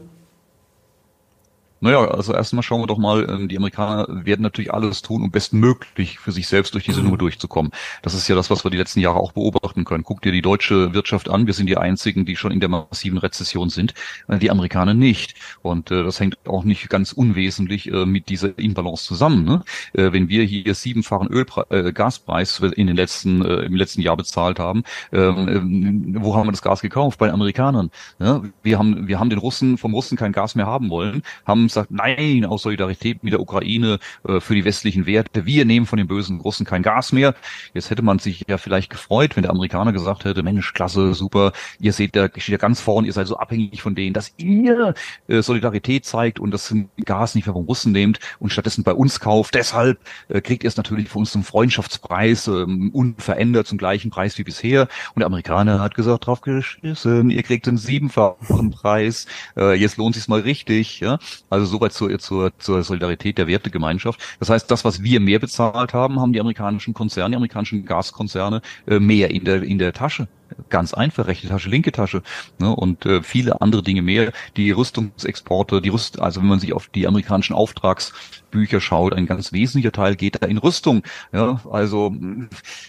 [1.80, 5.30] Naja, also erstmal schauen wir doch mal, ähm, die Amerikaner werden natürlich alles tun, um
[5.30, 7.72] bestmöglich für sich selbst durch diese Nummer durchzukommen.
[8.02, 10.02] Das ist ja das, was wir die letzten Jahre auch beobachten können.
[10.02, 11.46] Guck dir die deutsche Wirtschaft an.
[11.46, 13.94] Wir sind die einzigen, die schon in der massiven Rezession sind.
[14.26, 15.34] Äh, die Amerikaner nicht.
[15.62, 19.44] Und äh, das hängt auch nicht ganz unwesentlich äh, mit dieser Imbalance zusammen.
[19.44, 19.62] Ne?
[19.92, 24.16] Äh, wenn wir hier siebenfachen Ölpre äh, Gaspreis in den letzten, äh, im letzten Jahr
[24.16, 27.18] bezahlt haben, ähm, äh, wo haben wir das Gas gekauft?
[27.18, 27.90] Bei den Amerikanern.
[28.18, 28.42] Ja?
[28.62, 31.90] Wir haben, wir haben den Russen, vom Russen kein Gas mehr haben wollen, haben sagt,
[31.90, 36.08] nein, aus Solidarität mit der Ukraine äh, für die westlichen Werte, wir nehmen von den
[36.08, 37.34] bösen Russen kein Gas mehr.
[37.74, 41.52] Jetzt hätte man sich ja vielleicht gefreut, wenn der Amerikaner gesagt hätte, Mensch, klasse, super,
[41.80, 44.94] ihr seht da, steht ja ganz vorne, ihr seid so abhängig von denen, dass ihr
[45.28, 49.20] äh, Solidarität zeigt und das Gas nicht mehr vom Russen nehmt und stattdessen bei uns
[49.20, 49.54] kauft.
[49.54, 54.38] Deshalb äh, kriegt ihr es natürlich für uns zum Freundschaftspreis, ähm, unverändert zum gleichen Preis
[54.38, 54.88] wie bisher.
[55.14, 59.26] Und der Amerikaner hat gesagt, drauf geschissen, ihr kriegt einen siebenfachen Preis,
[59.56, 61.00] äh, jetzt lohnt sich's mal richtig.
[61.00, 61.18] Ja?
[61.50, 64.20] Also soweit zur, zur, zur Solidarität der Wertegemeinschaft.
[64.38, 68.62] Das heißt, das, was wir mehr bezahlt haben, haben die amerikanischen Konzerne, die amerikanischen Gaskonzerne
[68.86, 70.28] äh, mehr in der, in der Tasche.
[70.70, 72.22] Ganz einfach, rechte Tasche, linke Tasche
[72.58, 74.32] ne, und äh, viele andere Dinge mehr.
[74.56, 79.52] Die Rüstungsexporte, die Rüst, also wenn man sich auf die amerikanischen Auftragsbücher schaut, ein ganz
[79.52, 81.02] wesentlicher Teil geht da in Rüstung.
[81.32, 82.14] Ja, also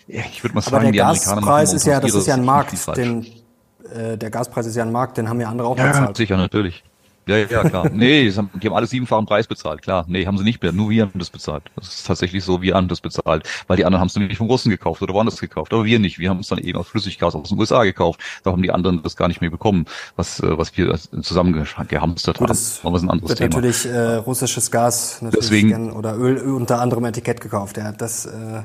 [0.07, 2.33] ich würde mal sagen, Aber der die Gaspreis Amerikaner machen ist ja, das ist ja
[2.35, 3.25] ein Markt, den,
[3.93, 6.15] äh, der Gaspreis ist ja ein Markt, den haben ja andere auch ja, bezahlt.
[6.15, 6.83] Sicher, natürlich.
[7.29, 7.89] Ja, ja, klar.
[7.93, 10.03] nee, die haben, die haben alle siebenfachen Preis bezahlt, klar.
[10.07, 10.71] Nee, haben sie nicht mehr.
[10.71, 11.63] Nur wir haben das bezahlt.
[11.75, 13.47] Das ist tatsächlich so, wir haben das bezahlt.
[13.67, 15.71] Weil die anderen haben es nämlich vom Russen gekauft oder woanders gekauft.
[15.71, 16.17] Aber wir nicht.
[16.17, 18.19] Wir haben es dann eben aus Flüssiggas aus den USA gekauft.
[18.43, 21.53] Da haben die anderen das gar nicht mehr bekommen, was, äh, was wir zusammen
[21.87, 22.47] gehamstert haben.
[22.47, 23.55] Das Aber das ist ein anderes wird Thema.
[23.55, 27.77] natürlich äh, russisches Gas natürlich Deswegen, gern, oder Öl unter anderem Etikett gekauft.
[27.77, 28.63] Ja, das äh,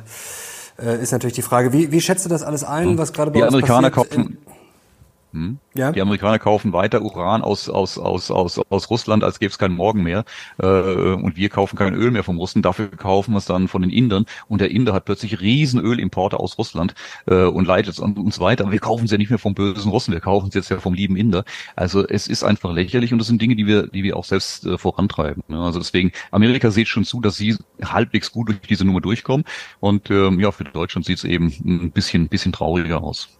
[0.82, 1.72] äh ist natürlich die Frage.
[1.74, 4.14] Wie, wie schätzt du das alles ein, was gerade bei die uns Amerikaner passiert?
[4.14, 4.38] Kaufen,
[5.34, 5.58] hm?
[5.74, 5.90] Ja.
[5.90, 9.74] Die Amerikaner kaufen weiter Uran aus, aus, aus, aus, aus Russland, als gäbe es keinen
[9.74, 10.24] Morgen mehr.
[10.62, 12.62] Äh, und wir kaufen kein Öl mehr vom Russen.
[12.62, 14.26] Dafür kaufen wir es dann von den Indern.
[14.46, 16.94] Und der Inder hat plötzlich riesen Ölimporte aus Russland
[17.26, 18.62] äh, und leitet es an uns weiter.
[18.62, 20.78] Aber wir kaufen es ja nicht mehr vom bösen Russen, wir kaufen es jetzt ja
[20.78, 21.44] vom lieben Inder.
[21.74, 24.64] Also es ist einfach lächerlich und das sind Dinge, die wir, die wir auch selbst
[24.64, 25.42] äh, vorantreiben.
[25.48, 29.44] Ja, also deswegen, Amerika sieht schon zu, dass sie halbwegs gut durch diese Nummer durchkommen.
[29.80, 33.30] Und ähm, ja, für Deutschland sieht es eben ein bisschen, bisschen trauriger aus.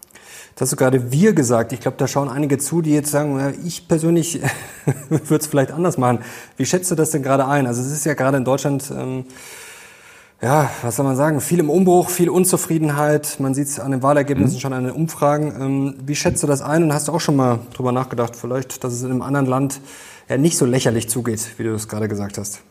[0.55, 1.73] Das hast du gerade wir gesagt.
[1.73, 4.41] Ich glaube, da schauen einige zu, die jetzt sagen, ich persönlich
[5.09, 6.19] würde es vielleicht anders machen.
[6.57, 7.67] Wie schätzt du das denn gerade ein?
[7.67, 9.25] Also es ist ja gerade in Deutschland, ähm,
[10.41, 13.39] ja, was soll man sagen, viel im Umbruch, viel Unzufriedenheit.
[13.39, 14.61] Man sieht es an den Wahlergebnissen mhm.
[14.61, 15.53] schon an den Umfragen.
[15.59, 18.83] Ähm, wie schätzt du das ein und hast du auch schon mal drüber nachgedacht, vielleicht,
[18.83, 19.81] dass es in einem anderen Land
[20.29, 22.61] ja nicht so lächerlich zugeht, wie du es gerade gesagt hast?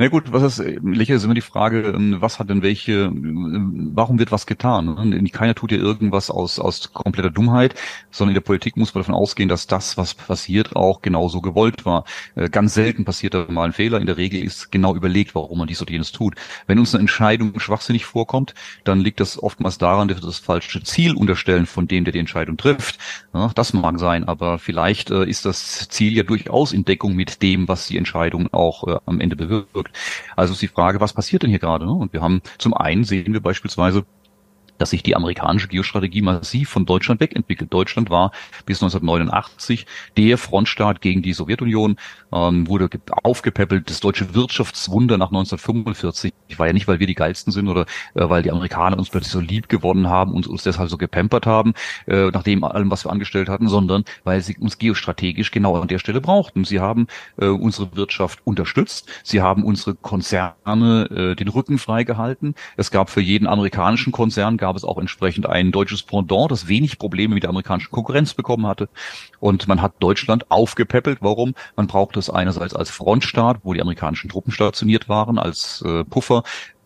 [0.00, 3.90] Na gut, was ist, lächerlich ist immer die Frage, ähm, was hat denn welche, ähm,
[3.92, 5.30] warum wird was getan?
[5.30, 7.74] Keiner tut ja irgendwas aus, aus kompletter Dummheit,
[8.10, 11.84] sondern in der Politik muss man davon ausgehen, dass das, was passiert, auch genauso gewollt
[11.84, 12.04] war.
[12.34, 14.00] Äh, ganz selten passiert da mal ein Fehler.
[14.00, 16.34] In der Regel ist genau überlegt, warum man dies oder jenes tut.
[16.66, 20.82] Wenn uns eine Entscheidung schwachsinnig vorkommt, dann liegt das oftmals daran, dass wir das falsche
[20.82, 22.98] Ziel unterstellen von dem, der die Entscheidung trifft.
[23.54, 27.68] das mag sein, aber vielleicht äh, ist das Ziel ja durchaus in Deckung mit dem,
[27.68, 29.89] was die Entscheidung auch äh, am Ende bewirkt.
[30.36, 31.86] Also ist die Frage, was passiert denn hier gerade?
[31.86, 31.92] Ne?
[31.92, 34.04] Und wir haben zum einen sehen wir beispielsweise
[34.80, 37.72] dass sich die amerikanische Geostrategie massiv von Deutschland wegentwickelt.
[37.72, 38.32] Deutschland war
[38.64, 41.96] bis 1989 der Frontstaat gegen die Sowjetunion,
[42.32, 42.88] ähm, wurde
[43.22, 43.90] aufgepäppelt.
[43.90, 47.82] Das deutsche Wirtschaftswunder nach 1945 war ja nicht, weil wir die geilsten sind oder
[48.14, 51.44] äh, weil die Amerikaner uns plötzlich so lieb gewonnen haben und uns deshalb so gepampert
[51.44, 51.74] haben,
[52.06, 55.88] äh, nach dem allem, was wir angestellt hatten, sondern weil sie uns geostrategisch genau an
[55.88, 56.64] der Stelle brauchten.
[56.64, 57.06] Sie haben
[57.38, 62.54] äh, unsere Wirtschaft unterstützt, sie haben unsere Konzerne äh, den Rücken freigehalten.
[62.78, 66.98] Es gab für jeden amerikanischen Konzern gab es auch entsprechend ein deutsches Pendant, das wenig
[66.98, 68.88] Probleme mit der amerikanischen Konkurrenz bekommen hatte.
[69.38, 71.18] Und man hat Deutschland aufgepäppelt.
[71.20, 71.54] Warum?
[71.76, 76.42] Man brauchte es einerseits als Frontstaat, wo die amerikanischen Truppen stationiert waren, als äh, Puffer.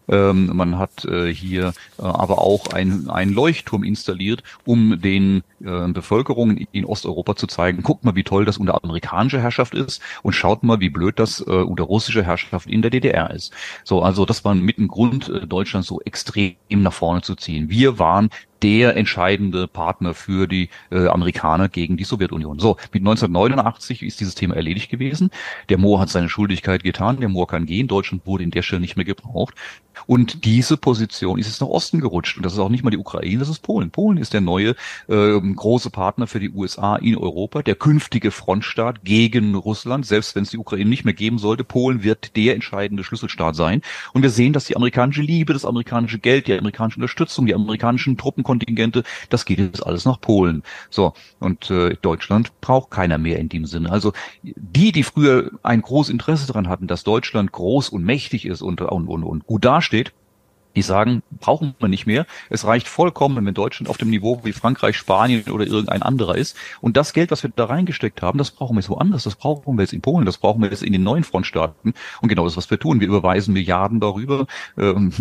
[0.08, 5.88] Ähm, man hat äh, hier äh, aber auch ein, ein Leuchtturm installiert, um den äh,
[5.88, 10.32] Bevölkerungen in Osteuropa zu zeigen, guckt mal, wie toll das unter amerikanischer Herrschaft ist und
[10.34, 13.52] schaut mal, wie blöd das äh, unter russischer Herrschaft in der DDR ist.
[13.84, 17.70] So, also das war mit ein Grund, äh, Deutschland so extrem nach vorne zu ziehen.
[17.70, 18.30] Wir waren
[18.62, 22.58] der entscheidende Partner für die äh, Amerikaner gegen die Sowjetunion.
[22.58, 25.30] So, mit 1989 ist dieses Thema erledigt gewesen.
[25.68, 28.80] Der Moor hat seine Schuldigkeit getan, der Moor kann gehen, Deutschland wurde in der Stelle
[28.80, 29.54] nicht mehr gebraucht.
[30.06, 32.36] Und diese Position ist jetzt nach Osten gerutscht.
[32.36, 33.90] Und das ist auch nicht mal die Ukraine, das ist Polen.
[33.90, 34.74] Polen ist der neue
[35.08, 40.06] äh, große Partner für die USA in Europa, der künftige Frontstaat gegen Russland.
[40.06, 43.82] Selbst wenn es die Ukraine nicht mehr geben sollte, Polen wird der entscheidende Schlüsselstaat sein.
[44.12, 48.16] Und wir sehen, dass die amerikanische Liebe, das amerikanische Geld, die amerikanische Unterstützung, die amerikanischen
[48.54, 50.62] Truppenkontingente, das geht jetzt alles nach Polen.
[50.90, 53.90] So, und äh, Deutschland braucht keiner mehr in dem Sinne.
[53.90, 54.12] Also
[54.42, 58.80] die, die früher ein großes Interesse daran hatten, dass Deutschland groß und mächtig ist und,
[58.80, 60.12] und, und, und gut dasteht,
[60.76, 62.26] die sagen, brauchen wir nicht mehr.
[62.50, 66.56] Es reicht vollkommen, wenn Deutschland auf dem Niveau wie Frankreich, Spanien oder irgendein anderer ist.
[66.80, 69.24] Und das Geld, was wir da reingesteckt haben, das brauchen wir jetzt woanders.
[69.24, 71.94] Das brauchen wir jetzt in Polen, das brauchen wir jetzt in den neuen Frontstaaten.
[72.20, 73.00] Und genau das, was wir tun.
[73.00, 74.46] Wir überweisen Milliarden darüber.
[74.76, 75.12] Ähm,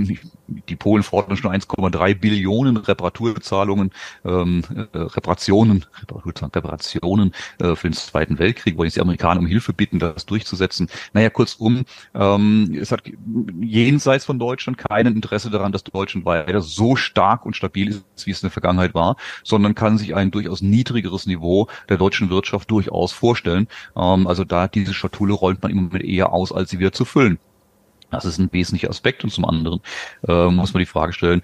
[0.48, 3.92] die Polen fordern schon 1,3 Billionen Reparaturzahlungen,
[4.26, 5.86] ähm, äh, Reparationen,
[6.56, 10.90] Reparationen äh, für den Zweiten Weltkrieg, wollen jetzt die Amerikaner um Hilfe bitten, das durchzusetzen.
[11.14, 13.04] Naja, kurzum, ähm, es hat
[13.62, 18.26] jenseits von Deutschland keinen Interesse Interesse daran, dass Deutschland weiter so stark und stabil ist,
[18.26, 22.30] wie es in der Vergangenheit war, sondern kann sich ein durchaus niedrigeres Niveau der deutschen
[22.30, 23.68] Wirtschaft durchaus vorstellen.
[23.96, 27.06] Ähm, also da diese Schatulle räumt man immer mit eher aus, als sie wieder zu
[27.06, 27.40] füllen.
[28.12, 29.24] Das ist ein wesentlicher Aspekt.
[29.24, 29.82] Und zum anderen
[30.28, 31.42] äh, muss man die Frage stellen,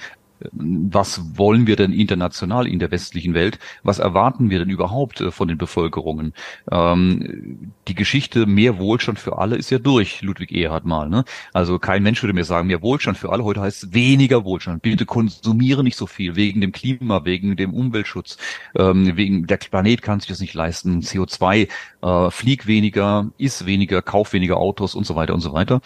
[0.52, 3.60] was wollen wir denn international in der westlichen Welt?
[3.84, 6.34] Was erwarten wir denn überhaupt äh, von den Bevölkerungen?
[6.72, 11.10] Ähm, die Geschichte mehr Wohlstand für alle ist ja durch, Ludwig Erhard mal.
[11.10, 11.26] Ne?
[11.54, 13.44] Also kein Mensch würde mir sagen, mehr Wohlstand für alle.
[13.44, 14.82] Heute heißt es weniger Wohlstand.
[14.82, 18.38] Bitte konsumiere nicht so viel wegen dem Klima, wegen dem Umweltschutz,
[18.78, 21.02] ähm, wegen der Planet kann sich das nicht leisten.
[21.02, 21.68] CO2,
[22.02, 25.82] äh, flieg weniger, iss weniger, kauf weniger Autos und so weiter und so weiter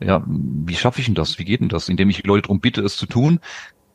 [0.00, 1.38] ja, wie schaffe ich denn das?
[1.38, 1.88] Wie geht denn das?
[1.88, 3.40] Indem ich Leute darum bitte, es zu tun,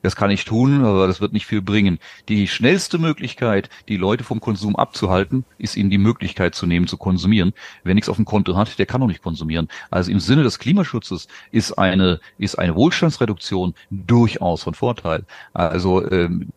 [0.04, 1.98] das kann ich tun, aber das wird nicht viel bringen.
[2.30, 6.98] Die schnellste Möglichkeit, die Leute vom Konsum abzuhalten, ist ihnen die Möglichkeit zu nehmen, zu
[6.98, 7.54] konsumieren.
[7.84, 9.70] Wer nichts auf dem Konto hat, der kann auch nicht konsumieren.
[9.90, 15.26] Also im Sinne des Klimaschutzes ist eine, ist eine Wohlstandsreduktion durchaus von Vorteil.
[15.54, 16.52] Also ähm,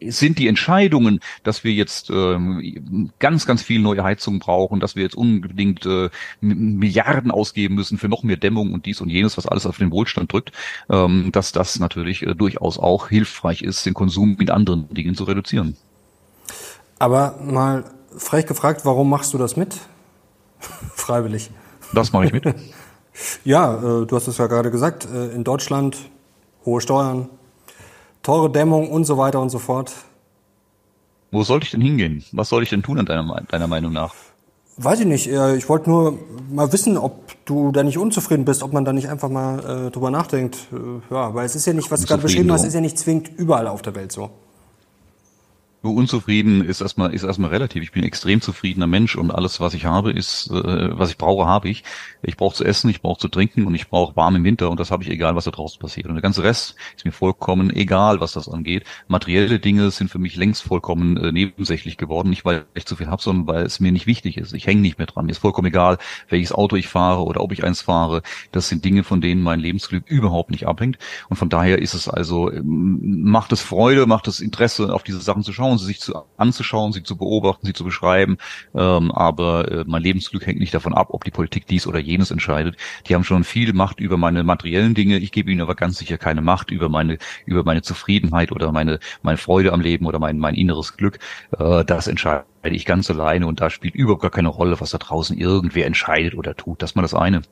[0.00, 5.02] sind die Entscheidungen, dass wir jetzt ähm, ganz, ganz viel neue Heizungen brauchen, dass wir
[5.02, 9.46] jetzt unbedingt äh, Milliarden ausgeben müssen für noch mehr Dämmung und dies und jenes, was
[9.46, 10.52] alles auf den Wohlstand drückt,
[10.90, 15.24] ähm, dass das natürlich äh, durchaus auch hilfreich ist, den Konsum mit anderen Dingen zu
[15.24, 15.76] reduzieren.
[16.98, 17.84] Aber mal
[18.16, 19.76] frech gefragt, warum machst du das mit?
[20.94, 21.50] Freiwillig.
[21.94, 22.44] Das mache ich mit.
[23.44, 25.96] ja, äh, du hast es ja gerade gesagt, äh, in Deutschland
[26.64, 27.30] hohe Steuern,
[28.22, 29.92] teure Dämmung und so weiter und so fort.
[31.30, 32.24] Wo sollte ich denn hingehen?
[32.32, 34.14] Was soll ich denn tun, deiner, deiner Meinung nach?
[34.78, 35.26] Weiß ich nicht.
[35.26, 36.18] Ich wollte nur
[36.50, 39.90] mal wissen, ob du da nicht unzufrieden bist, ob man da nicht einfach mal äh,
[39.90, 40.56] drüber nachdenkt.
[40.72, 42.96] Äh, ja, weil es ist ja nicht, was du gerade beschrieben hast, ist ja nicht
[42.96, 44.30] zwingend überall auf der Welt so.
[45.90, 47.82] Unzufrieden ist erstmal ist erstmal relativ.
[47.82, 51.18] Ich bin ein extrem zufriedener Mensch und alles, was ich habe, ist, äh, was ich
[51.18, 51.84] brauche, habe ich.
[52.22, 54.80] Ich brauche zu essen, ich brauche zu trinken und ich brauche warm im Winter und
[54.80, 56.06] das habe ich egal, was da draußen passiert.
[56.06, 58.84] Und der ganze Rest ist mir vollkommen egal, was das angeht.
[59.08, 63.08] Materielle Dinge sind für mich längst vollkommen äh, nebensächlich geworden, nicht weil ich zu viel
[63.08, 64.52] habe, sondern weil es mir nicht wichtig ist.
[64.52, 65.26] Ich hänge nicht mehr dran.
[65.26, 65.98] Mir ist vollkommen egal,
[66.28, 68.22] welches Auto ich fahre oder ob ich eins fahre.
[68.52, 70.98] Das sind Dinge, von denen mein Lebensglück überhaupt nicht abhängt.
[71.28, 75.20] Und von daher ist es also ähm, macht es Freude, macht es Interesse, auf diese
[75.20, 78.38] Sachen zu schauen sie sich zu, anzuschauen, sie zu beobachten, sie zu beschreiben.
[78.74, 82.30] Ähm, aber äh, mein Lebensglück hängt nicht davon ab, ob die Politik dies oder jenes
[82.30, 82.76] entscheidet.
[83.06, 85.18] Die haben schon viel Macht über meine materiellen Dinge.
[85.18, 88.98] Ich gebe ihnen aber ganz sicher keine Macht über meine über meine Zufriedenheit oder meine
[89.22, 91.18] meine Freude am Leben oder mein mein inneres Glück.
[91.58, 94.98] Äh, das entscheide ich ganz alleine und da spielt überhaupt gar keine Rolle, was da
[94.98, 96.82] draußen irgendwer entscheidet oder tut.
[96.82, 97.42] Das ist mal das eine.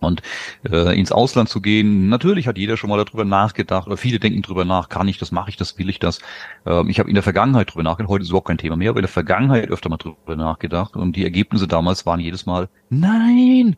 [0.00, 0.22] Und
[0.70, 4.42] äh, ins Ausland zu gehen, natürlich hat jeder schon mal darüber nachgedacht, oder viele denken
[4.42, 6.20] darüber nach, kann ich das, mache ich das, will ich das.
[6.66, 9.00] Ähm, ich habe in der Vergangenheit darüber nachgedacht, heute ist überhaupt kein Thema mehr, aber
[9.00, 13.76] in der Vergangenheit öfter mal darüber nachgedacht und die Ergebnisse damals waren jedes Mal, nein,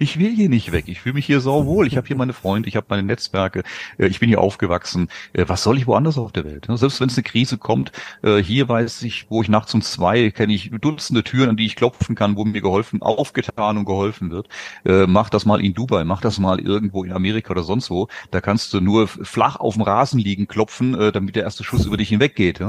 [0.00, 0.86] ich will hier nicht weg.
[0.88, 1.86] Ich fühle mich hier sauwohl.
[1.86, 3.62] Ich habe hier meine Freunde, ich habe meine Netzwerke,
[3.98, 5.08] äh, ich bin hier aufgewachsen.
[5.34, 6.66] Äh, was soll ich woanders auf der Welt?
[6.68, 10.30] Selbst wenn es eine Krise kommt, äh, hier weiß ich, wo ich nachts um zwei
[10.30, 14.30] kenne ich Dutzende Türen, an die ich klopfen kann, wo mir geholfen, aufgetan und geholfen
[14.30, 14.48] wird.
[14.84, 18.08] Mach das mal in Dubai, mach das mal irgendwo in Amerika oder sonst wo.
[18.30, 21.98] Da kannst du nur flach auf dem Rasen liegen, klopfen, damit der erste Schuss über
[21.98, 22.60] dich hinweggeht.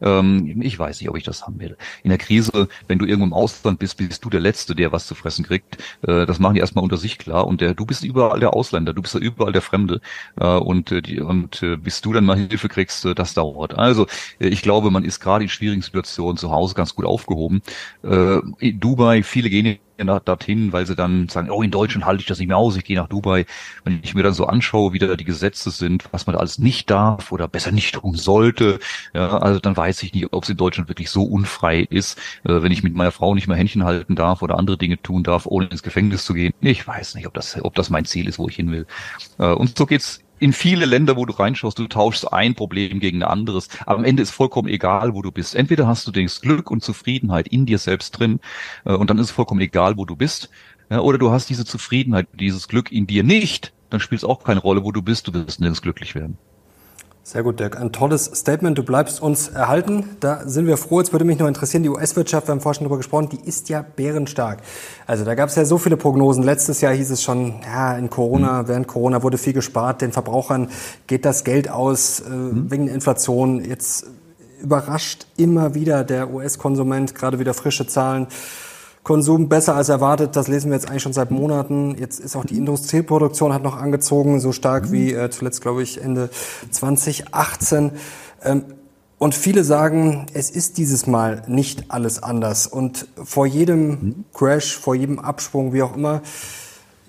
[0.00, 1.76] Ähm, ich weiß nicht, ob ich das haben werde.
[2.02, 5.06] In der Krise, wenn du irgendwo im Ausland bist, bist du der Letzte, der was
[5.06, 5.78] zu fressen kriegt.
[6.02, 8.92] Das machen die erstmal erstmal unter sich klar und der, du bist überall der Ausländer,
[8.92, 10.00] du bist ja überall der Fremde
[10.36, 13.78] äh, und, äh, die, und äh, bis du dann mal Hilfe kriegst, äh, das dauert.
[13.78, 14.06] Also
[14.40, 17.62] äh, ich glaube, man ist gerade in schwierigen Situationen zu Hause ganz gut aufgehoben.
[18.02, 22.20] Äh, in Dubai, viele gehen nach, dorthin, weil sie dann sagen, oh, in Deutschland halte
[22.20, 23.46] ich das nicht mehr aus, ich gehe nach Dubai.
[23.84, 26.90] Wenn ich mir dann so anschaue, wie da die Gesetze sind, was man alles nicht
[26.90, 28.78] darf oder besser nicht tun sollte,
[29.14, 32.62] ja, also dann weiß ich nicht, ob es in Deutschland wirklich so unfrei ist, äh,
[32.62, 35.46] wenn ich mit meiner Frau nicht mehr Händchen halten darf oder andere Dinge tun darf,
[35.46, 36.52] ohne ins Gefängnis zu gehen.
[36.60, 38.86] Ich weiß nicht, ob das, ob das mein Ziel ist, wo ich hin will.
[39.38, 43.22] Äh, und so geht's in viele Länder, wo du reinschaust, du tauschst ein Problem gegen
[43.22, 43.68] ein anderes.
[43.86, 45.54] Aber am Ende ist vollkommen egal, wo du bist.
[45.54, 48.40] Entweder hast du das Glück und Zufriedenheit in dir selbst drin
[48.84, 50.50] äh, und dann ist es vollkommen egal, wo du bist.
[50.90, 54.42] Ja, oder du hast diese Zufriedenheit, dieses Glück in dir nicht, dann spielt es auch
[54.42, 56.36] keine Rolle, wo du bist, du wirst nirgends glücklich werden.
[57.30, 57.78] Sehr gut, Dirk.
[57.78, 58.76] Ein tolles Statement.
[58.76, 60.16] Du bleibst uns erhalten.
[60.18, 60.98] Da sind wir froh.
[60.98, 63.68] Jetzt würde mich noch interessieren, die US-Wirtschaft, wir haben vorhin schon darüber gesprochen, die ist
[63.68, 64.58] ja bärenstark.
[65.06, 66.42] Also da gab es ja so viele Prognosen.
[66.42, 68.68] Letztes Jahr hieß es schon, ja, in Corona, mhm.
[68.68, 70.70] während Corona wurde viel gespart, den Verbrauchern
[71.06, 72.68] geht das Geld aus äh, mhm.
[72.68, 73.64] wegen der Inflation.
[73.64, 74.06] Jetzt
[74.60, 78.26] überrascht immer wieder der US-Konsument, gerade wieder frische Zahlen.
[79.02, 80.36] Konsum besser als erwartet.
[80.36, 81.96] Das lesen wir jetzt eigentlich schon seit Monaten.
[81.98, 86.02] Jetzt ist auch die Industrieproduktion hat noch angezogen, so stark wie äh, zuletzt, glaube ich,
[86.02, 86.30] Ende
[86.70, 87.92] 2018.
[88.42, 88.64] Ähm,
[89.18, 92.66] und viele sagen, es ist dieses Mal nicht alles anders.
[92.66, 94.24] Und vor jedem.
[94.34, 96.22] Crash, vor jedem Absprung, wie auch immer,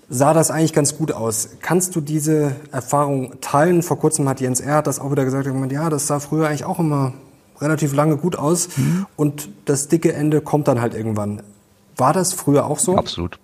[0.08, 1.50] sah das eigentlich ganz gut aus.
[1.60, 3.82] Kannst du diese Erfahrung teilen?
[3.82, 6.78] Vor kurzem hat Jens Erhardt das auch wieder gesagt, ja, das sah früher eigentlich auch
[6.78, 7.14] immer
[7.60, 9.06] relativ lange gut aus mhm.
[9.16, 11.42] und das dicke Ende kommt dann halt irgendwann.
[11.96, 12.96] War das früher auch so?
[12.96, 13.38] Absolut.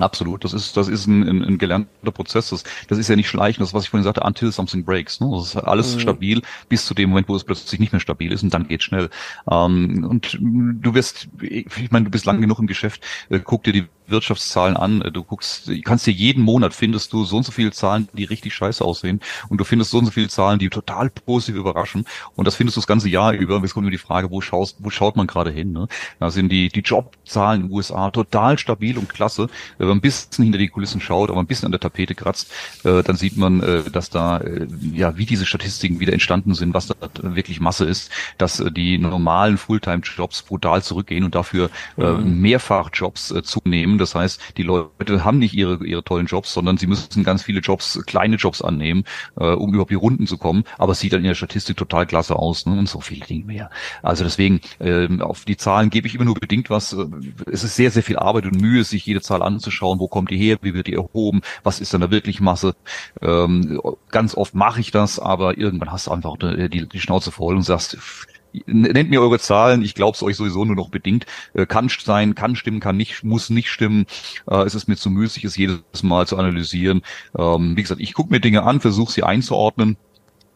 [0.00, 2.50] Absolut, das ist das ist ein, ein, ein gelernter Prozess.
[2.50, 5.20] Das, das ist ja nicht schleichen, das was ich vorhin sagte, until something breaks.
[5.20, 5.28] Ne?
[5.30, 6.00] Das ist alles mhm.
[6.00, 8.82] stabil bis zu dem Moment, wo es plötzlich nicht mehr stabil ist und dann geht
[8.82, 9.10] schnell.
[9.50, 13.04] Ähm, und du wirst, ich meine, du bist lang genug im Geschäft.
[13.28, 15.00] Äh, guck dir die Wirtschaftszahlen an.
[15.12, 18.54] Du guckst, kannst dir jeden Monat findest du so und so viele Zahlen, die richtig
[18.54, 19.20] scheiße aussehen.
[19.48, 22.04] Und du findest so und so viele Zahlen, die total positiv überraschen.
[22.36, 23.56] Und das findest du das ganze Jahr über.
[23.56, 25.72] Und jetzt kommt nur die Frage, wo schaust, wo schaut man gerade hin?
[25.72, 25.88] Ne?
[26.18, 29.48] Da sind die, die Jobzahlen in den USA total stabil und klasse.
[29.78, 32.50] Wenn man ein bisschen hinter die Kulissen schaut, aber ein bisschen an der Tapete kratzt,
[32.84, 36.74] äh, dann sieht man, äh, dass da, äh, ja, wie diese Statistiken wieder entstanden sind,
[36.74, 42.04] was da wirklich Masse ist, dass äh, die normalen Fulltime-Jobs brutal zurückgehen und dafür äh,
[42.04, 42.40] mhm.
[42.40, 43.98] Mehrfach-Jobs äh, zunehmen.
[44.00, 47.60] Das heißt, die Leute haben nicht ihre, ihre tollen Jobs, sondern sie müssen ganz viele
[47.60, 49.04] Jobs, kleine Jobs annehmen,
[49.38, 50.64] äh, um überhaupt die Runden zu kommen.
[50.78, 52.78] Aber es sieht dann in der Statistik total klasse aus ne?
[52.78, 53.70] und so viele Dinge mehr.
[54.02, 56.96] Also deswegen, äh, auf die Zahlen gebe ich immer nur bedingt was.
[57.50, 60.00] Es ist sehr, sehr viel Arbeit und Mühe, sich jede Zahl anzuschauen.
[60.00, 60.58] Wo kommt die her?
[60.62, 61.42] Wie wird die erhoben?
[61.62, 62.74] Was ist dann da wirklich Masse?
[63.20, 67.56] Ähm, ganz oft mache ich das, aber irgendwann hast du einfach die, die Schnauze voll
[67.56, 67.98] und sagst,
[68.66, 71.26] nennt mir eure Zahlen, ich glaube es euch sowieso nur noch bedingt.
[71.54, 74.06] Äh, kann sein, kann stimmen, kann nicht, muss nicht stimmen.
[74.48, 77.02] Äh, es ist mir zu müßig, es jedes Mal zu analysieren.
[77.36, 79.96] Ähm, wie gesagt, ich gucke mir Dinge an, versuche sie einzuordnen.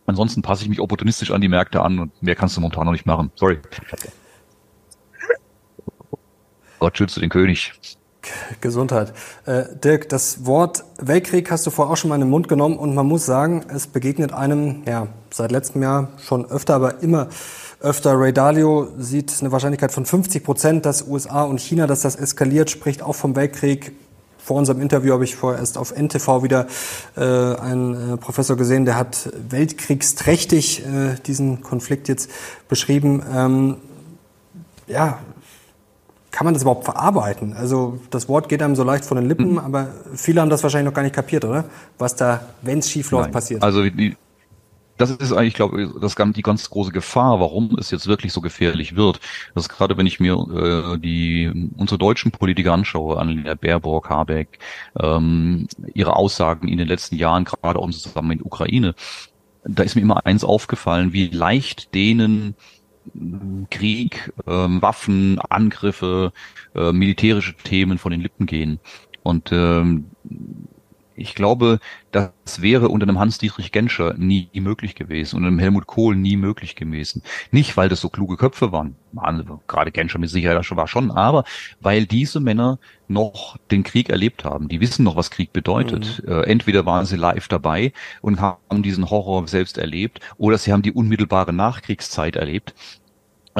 [0.07, 2.93] Ansonsten passe ich mich opportunistisch an die Märkte an und mehr kannst du momentan noch
[2.93, 3.31] nicht machen.
[3.37, 3.59] Sorry.
[6.79, 7.73] Gott schütze den König.
[8.61, 9.13] Gesundheit.
[9.47, 12.79] Äh, Dirk, das Wort Weltkrieg hast du vorher auch schon mal in den Mund genommen
[12.79, 17.29] und man muss sagen, es begegnet einem, ja, seit letztem Jahr schon öfter, aber immer
[17.85, 18.19] öfter.
[18.19, 22.71] Ray Dalio sieht eine Wahrscheinlichkeit von 50 Prozent, dass USA und China, dass das eskaliert,
[22.71, 23.93] spricht auch vom Weltkrieg.
[24.39, 26.67] Vor unserem Interview habe ich vorher erst auf NTV wieder
[27.17, 32.31] äh, einen äh, Professor gesehen, der hat weltkriegsträchtig äh, diesen Konflikt jetzt
[32.69, 33.23] beschrieben.
[33.35, 33.77] Ähm,
[34.87, 35.19] ja,
[36.31, 37.55] kann man das überhaupt verarbeiten?
[37.55, 39.59] Also das Wort geht einem so leicht von den Lippen, mhm.
[39.59, 41.65] aber viele haben das wahrscheinlich noch gar nicht kapiert, oder?
[41.97, 43.63] Was da, wenn es schief läuft, passiert.
[43.63, 44.17] Also die,
[44.97, 48.41] das ist eigentlich, glaube ich, das die ganz große Gefahr, warum es jetzt wirklich so
[48.41, 49.21] gefährlich wird.
[49.55, 54.59] Das ist gerade, wenn ich mir äh, die unsere deutschen Politiker anschaue, Annalena Baerbock, Habeck,
[55.01, 58.95] ähm, ihre Aussagen in den letzten Jahren, gerade auch zusammen in der Ukraine,
[59.65, 62.55] da ist mir immer eins aufgefallen, wie leicht denen
[63.71, 66.33] Krieg, ähm, Waffen, Angriffe,
[66.75, 68.81] äh, militärische Themen von den Lippen gehen.
[69.23, 70.07] Und ähm,
[71.17, 71.79] ich glaube,
[72.13, 76.77] das wäre unter einem Hans-Dietrich Genscher nie möglich gewesen, unter einem Helmut Kohl nie möglich
[76.77, 77.23] gewesen.
[77.51, 78.97] Nicht, weil das so kluge Köpfe waren,
[79.69, 81.45] gerade Genscher mit Sicherheit war schon, aber
[81.81, 84.69] weil diese Männer noch den Krieg erlebt haben.
[84.69, 86.23] Die wissen noch, was Krieg bedeutet.
[86.25, 86.33] Mhm.
[86.33, 90.83] Äh, entweder waren sie live dabei und haben diesen Horror selbst erlebt, oder sie haben
[90.83, 92.75] die unmittelbare Nachkriegszeit erlebt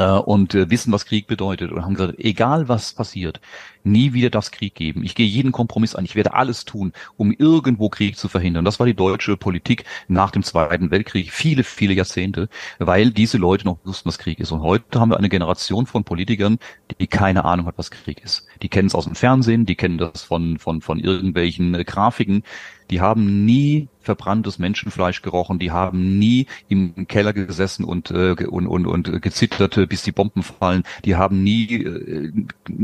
[0.03, 3.41] und äh, wissen, was Krieg bedeutet und haben gesagt, egal was passiert,
[3.85, 5.05] nie wieder das Krieg geben.
[5.05, 6.05] Ich gehe jeden Kompromiss an.
[6.05, 8.65] Ich werde alles tun, um irgendwo Krieg zu verhindern.
[8.65, 13.67] Das war die deutsche Politik nach dem Zweiten Weltkrieg, viele, viele Jahrzehnte, weil diese Leute
[13.67, 14.53] noch wussten, was Krieg ist.
[14.53, 16.59] Und heute haben wir eine Generation von Politikern,
[16.99, 18.47] die keine Ahnung hat, was Krieg ist.
[18.63, 22.43] Die kennen es aus dem Fernsehen, die kennen das von, von, von irgendwelchen äh, Grafiken,
[22.91, 28.67] die haben nie verbranntes Menschenfleisch gerochen, die haben nie im Keller gesessen und, äh, und,
[28.67, 32.33] und, und gezittert, bis die Bomben fallen, die haben nie äh,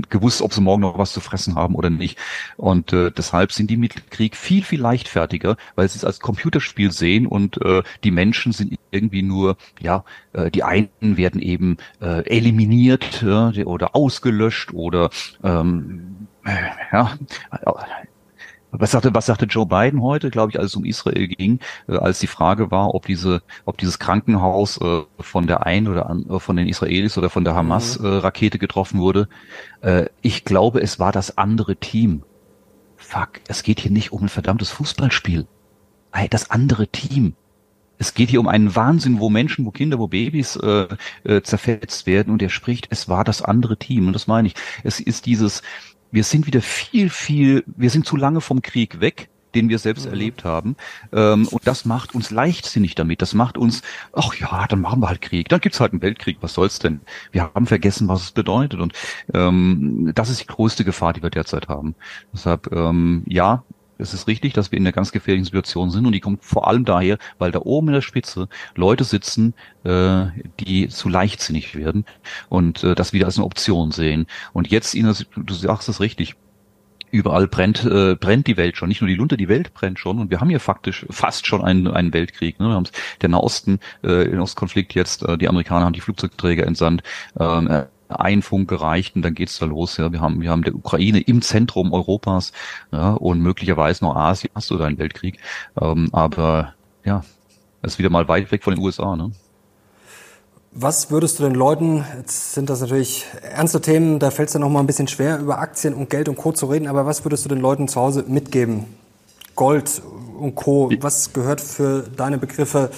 [0.08, 2.18] gewusst, ob sie morgen noch was zu fressen haben oder nicht.
[2.56, 6.90] Und äh, deshalb sind die mit Krieg viel, viel leichtfertiger, weil sie es als Computerspiel
[6.90, 12.24] sehen und äh, die Menschen sind irgendwie nur, ja, äh, die einen werden eben äh,
[12.26, 15.10] eliminiert ja, oder ausgelöscht oder
[15.44, 16.28] ähm,
[16.92, 17.18] ja,
[18.72, 21.96] was sagte, was sagte Joe Biden heute, glaube ich, als es um Israel ging, äh,
[21.96, 26.26] als die Frage war, ob diese, ob dieses Krankenhaus äh, von der ein oder an,
[26.28, 28.60] äh, von den Israelis oder von der Hamas-Rakete mhm.
[28.60, 29.28] getroffen wurde.
[30.20, 32.22] Ich glaube, es war das andere Team.
[32.96, 35.46] Fuck, es geht hier nicht um ein verdammtes Fußballspiel.
[36.28, 37.34] Das andere Team.
[37.96, 40.58] Es geht hier um einen Wahnsinn, wo Menschen, wo Kinder, wo Babys
[41.24, 44.06] zerfetzt werden und er spricht, es war das andere Team.
[44.06, 44.54] Und das meine ich.
[44.84, 45.62] Es ist dieses,
[46.10, 50.06] wir sind wieder viel, viel, wir sind zu lange vom Krieg weg den wir selbst
[50.06, 50.12] mhm.
[50.12, 50.76] erlebt haben.
[51.12, 53.22] Ähm, und das macht uns leichtsinnig damit.
[53.22, 53.82] Das macht uns,
[54.12, 55.48] ach ja, dann machen wir halt Krieg.
[55.48, 56.38] Dann gibt's halt einen Weltkrieg.
[56.40, 57.00] Was soll's denn?
[57.32, 58.80] Wir haben vergessen, was es bedeutet.
[58.80, 58.92] Und
[59.34, 61.94] ähm, das ist die größte Gefahr, die wir derzeit haben.
[62.32, 63.64] Deshalb, ähm, ja,
[64.00, 66.66] es ist richtig, dass wir in einer ganz gefährlichen Situation sind und die kommt vor
[66.66, 70.26] allem daher, weil da oben in der Spitze Leute sitzen, äh,
[70.58, 72.04] die zu leichtsinnig werden
[72.48, 74.26] und äh, das wieder als eine Option sehen.
[74.52, 76.36] Und jetzt, Ines, du sagst es richtig,
[77.10, 78.88] überall brennt, äh, brennt die Welt schon.
[78.88, 80.18] Nicht nur die Lunte, die Welt brennt schon.
[80.18, 82.60] Und wir haben hier faktisch fast schon einen, einen Weltkrieg.
[82.60, 82.68] Ne?
[82.68, 82.88] Wir haben
[83.20, 87.02] der Nahosten, äh, den Ostkonflikt jetzt, äh, die Amerikaner haben die Flugzeugträger entsandt.
[87.38, 89.96] Ähm, äh, ein Funk gereicht und dann geht's da los.
[89.96, 92.52] Ja, wir haben wir haben der Ukraine im Zentrum Europas
[92.92, 94.50] ja, und möglicherweise noch Asien.
[94.54, 95.38] Hast du da einen Weltkrieg?
[95.80, 97.22] Ähm, aber ja,
[97.82, 99.16] ist wieder mal weit weg von den USA.
[99.16, 99.30] Ne?
[100.72, 104.60] Was würdest du den Leuten, jetzt sind das natürlich ernste Themen, da fällt es ja
[104.60, 106.52] noch mal ein bisschen schwer, über Aktien und Geld und Co.
[106.52, 108.84] zu reden, aber was würdest du den Leuten zu Hause mitgeben?
[109.56, 110.00] Gold
[110.38, 110.90] und Co.
[111.00, 112.90] Was gehört für deine Begriffe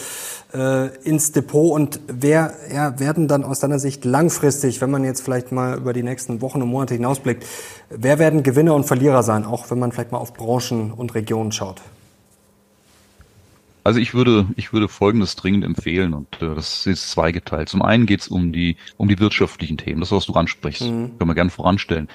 [0.54, 5.22] äh, ins Depot und wer ja, werden dann aus deiner Sicht langfristig, wenn man jetzt
[5.22, 7.44] vielleicht mal über die nächsten Wochen und Monate hinausblickt,
[7.90, 11.52] wer werden Gewinner und Verlierer sein, auch wenn man vielleicht mal auf Branchen und Regionen
[11.52, 11.80] schaut?
[13.84, 17.68] Also ich würde, ich würde Folgendes dringend empfehlen und äh, das ist zweigeteilt.
[17.68, 21.18] Zum einen geht es um die, um die wirtschaftlichen Themen, das was du ansprichst, mhm.
[21.18, 22.08] können wir gerne voranstellen.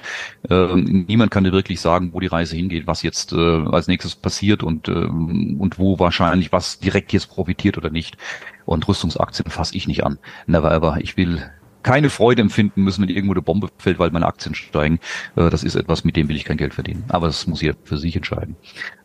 [0.48, 4.16] Äh, niemand kann dir wirklich sagen, wo die Reise hingeht, was jetzt äh, als nächstes
[4.16, 8.16] passiert und äh, und wo wahrscheinlich was direkt jetzt profitiert oder nicht.
[8.64, 10.18] Und Rüstungsaktien fasse ich nicht an.
[10.46, 10.98] Never ever.
[11.00, 11.42] Ich will
[11.82, 15.00] keine Freude empfinden müssen, wenn irgendwo eine Bombe fällt, weil meine Aktien steigen.
[15.36, 17.04] Äh, das ist etwas, mit dem will ich kein Geld verdienen.
[17.08, 18.56] Aber das muss jeder für sich entscheiden.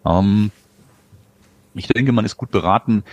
[0.05, 0.51] Ähm,
[1.75, 3.03] ich denke, man ist gut beraten,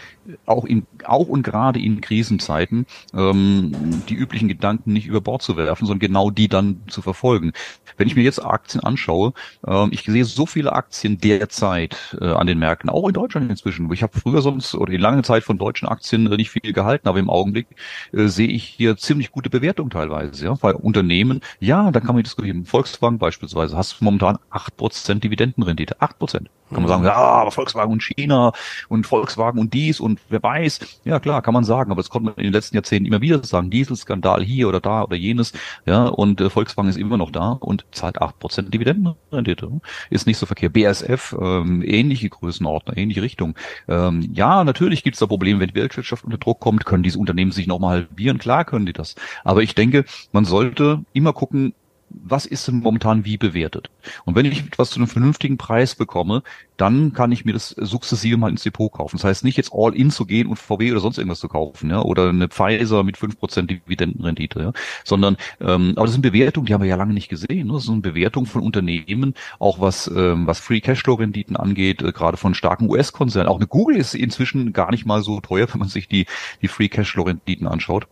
[0.46, 5.56] auch in, auch und gerade in Krisenzeiten, ähm, die üblichen Gedanken nicht über Bord zu
[5.56, 7.52] werfen, sondern genau die dann zu verfolgen.
[7.96, 9.32] Wenn ich mir jetzt Aktien anschaue,
[9.66, 13.90] ähm, ich sehe so viele Aktien derzeit äh, an den Märkten, auch in Deutschland inzwischen.
[13.92, 17.08] Ich habe früher sonst oder in lange Zeit von deutschen Aktien äh, nicht viel gehalten,
[17.08, 17.66] aber im Augenblick
[18.12, 20.44] äh, sehe ich hier ziemlich gute Bewertungen teilweise.
[20.44, 22.64] Ja, bei Unternehmen, ja, da kann man diskutieren.
[22.64, 26.48] Volkswagen beispielsweise, hast du momentan acht Prozent Dividendenrendite, acht Prozent.
[26.70, 28.52] Kann man sagen, ja, aber Volkswagen und China
[28.88, 31.00] und Volkswagen und dies und wer weiß.
[31.04, 33.42] Ja, klar, kann man sagen, aber das konnte man in den letzten Jahrzehnten immer wieder
[33.44, 33.70] sagen.
[33.70, 35.52] Dieselskandal hier oder da oder jenes.
[35.86, 39.80] Ja, und äh, Volkswagen ist immer noch da und zahlt acht Prozent Dividendenrendite.
[40.10, 40.72] Ist nicht so verkehrt.
[40.72, 43.54] BSF, ähm, ähnliche Größenordnung, ähnliche Richtung.
[43.88, 47.18] Ähm, ja, natürlich gibt es da Probleme, wenn die Weltwirtschaft unter Druck kommt, können diese
[47.18, 48.38] Unternehmen sich nochmal halbieren.
[48.38, 49.14] Klar können die das.
[49.44, 51.74] Aber ich denke, man sollte immer gucken,
[52.10, 53.90] was ist denn momentan wie bewertet?
[54.24, 56.42] Und wenn ich etwas zu einem vernünftigen Preis bekomme,
[56.76, 59.16] dann kann ich mir das sukzessive mal ins Depot kaufen.
[59.16, 61.90] Das heißt nicht jetzt all in zu gehen und VW oder sonst irgendwas zu kaufen,
[61.90, 64.72] ja, oder eine Pfizer mit fünf Prozent Dividendenrendite, ja,
[65.04, 67.68] sondern, ähm, aber das sind Bewertungen, die haben wir ja lange nicht gesehen.
[67.68, 67.74] Ne?
[67.74, 72.36] Das sind Bewertungen von Unternehmen, auch was, ähm, was Free Cashflow Renditen angeht, äh, gerade
[72.36, 73.48] von starken US-Konzernen.
[73.48, 76.26] Auch eine Google ist inzwischen gar nicht mal so teuer, wenn man sich die,
[76.62, 78.06] die Free Cashflow Renditen anschaut.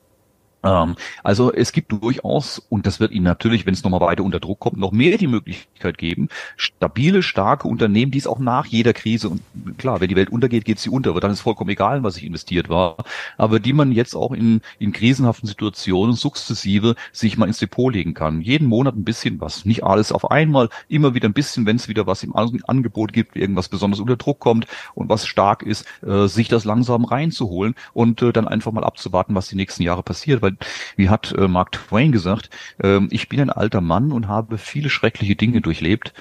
[0.65, 4.41] Ähm, also es gibt durchaus, und das wird Ihnen natürlich, wenn es nochmal weiter unter
[4.41, 8.93] Druck kommt, noch mehr die Möglichkeit geben, stabile, starke Unternehmen, die es auch nach jeder
[8.93, 9.43] Krise, und
[9.79, 12.25] klar, wenn die Welt untergeht, geht sie unter, aber dann ist vollkommen egal, was ich
[12.25, 12.97] investiert war,
[13.37, 18.15] aber die man jetzt auch in, in krisenhaften Situationen sukzessive sich mal ins Depot legen
[18.15, 18.41] kann.
[18.41, 21.89] Jeden Monat ein bisschen was, nicht alles auf einmal, immer wieder ein bisschen, wenn es
[21.89, 26.27] wieder was im Angebot gibt, irgendwas besonders unter Druck kommt und was stark ist, äh,
[26.27, 30.43] sich das langsam reinzuholen und äh, dann einfach mal abzuwarten, was die nächsten Jahre passiert,
[30.49, 30.57] weil
[30.97, 32.51] wie hat äh, Mark Twain gesagt,
[32.83, 36.13] äh, ich bin ein alter Mann und habe viele schreckliche Dinge durchlebt.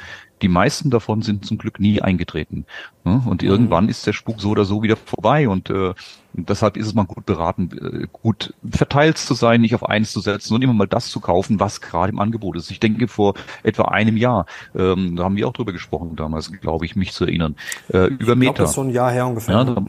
[0.44, 2.68] Die meisten davon sind zum Glück nie eingetreten.
[3.04, 3.24] Ne?
[3.26, 3.50] Und mhm.
[3.50, 5.50] irgendwann ist der Spuk so oder so wieder vorbei.
[5.50, 5.96] Und äh,
[6.34, 10.20] deshalb ist es mal gut beraten, äh, gut verteilt zu sein, nicht auf eins zu
[10.20, 12.70] setzen und immer mal das zu kaufen, was gerade im Angebot ist.
[12.70, 16.86] Ich denke, vor etwa einem Jahr, ähm, da haben wir auch drüber gesprochen damals, glaube
[16.86, 17.56] ich, mich zu erinnern,
[17.92, 18.52] äh, über Meta.
[18.52, 19.56] Ich glaube, das ist so ein Jahr her ungefähr.
[19.56, 19.86] Ja, da,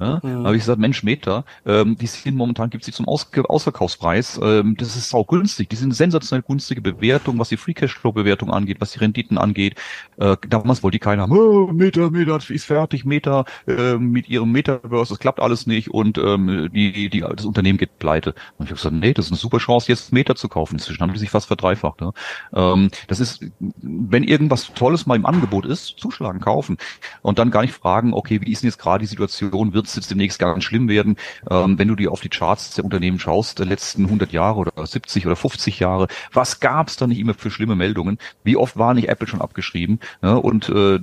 [0.00, 0.20] Ja?
[0.22, 0.44] Mhm.
[0.44, 4.40] habe ich gesagt, Mensch, Meta, ähm, die sind momentan gibt's die zum Aus Ausverkaufspreis.
[4.42, 5.68] Ähm, das ist auch günstig.
[5.68, 9.76] Die sind sensationell günstige Bewertung, was die Free Cashflow Bewertung angeht, was die Renditen angeht.
[10.18, 14.50] Äh, damals wollte die keiner haben, oh, Meta, Meta ist fertig, Meta äh, mit ihrem
[14.52, 18.34] Metaverse, das klappt alles nicht und ähm, die, die, das Unternehmen geht pleite.
[18.58, 20.74] Und ich habe gesagt, nee, das ist eine super Chance, jetzt Meta zu kaufen.
[20.74, 22.00] Inzwischen haben die sich fast verdreifacht.
[22.00, 22.12] Ne?
[22.54, 23.44] Ähm, das ist,
[23.80, 26.76] wenn irgendwas Tolles mal im Angebot ist, zuschlagen, kaufen
[27.22, 30.10] und dann gar nicht fragen, okay, wie ist denn jetzt gerade die Situation, wird jetzt
[30.10, 31.16] demnächst ganz schlimm werden?
[31.50, 34.86] Ähm, wenn du dir auf die Charts der Unternehmen schaust, der letzten 100 Jahre oder
[34.86, 38.18] 70 oder 50 Jahre, was gab es da nicht immer für schlimme Meldungen?
[38.44, 40.00] Wie oft war nicht Apple schon abgeschrieben?
[40.22, 40.38] Ne?
[40.38, 40.98] Und äh,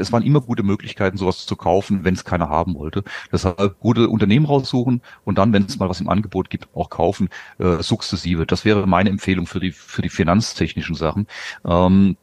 [0.00, 3.04] es waren immer gute Möglichkeiten, sowas zu kaufen, wenn es keiner haben wollte.
[3.32, 7.28] Deshalb gute Unternehmen raussuchen und dann, wenn es mal was im Angebot gibt, auch kaufen,
[7.58, 8.46] äh, sukzessive.
[8.46, 11.26] Das wäre meine Empfehlung für die für die finanztechnischen Sachen.
[11.64, 12.16] Ähm,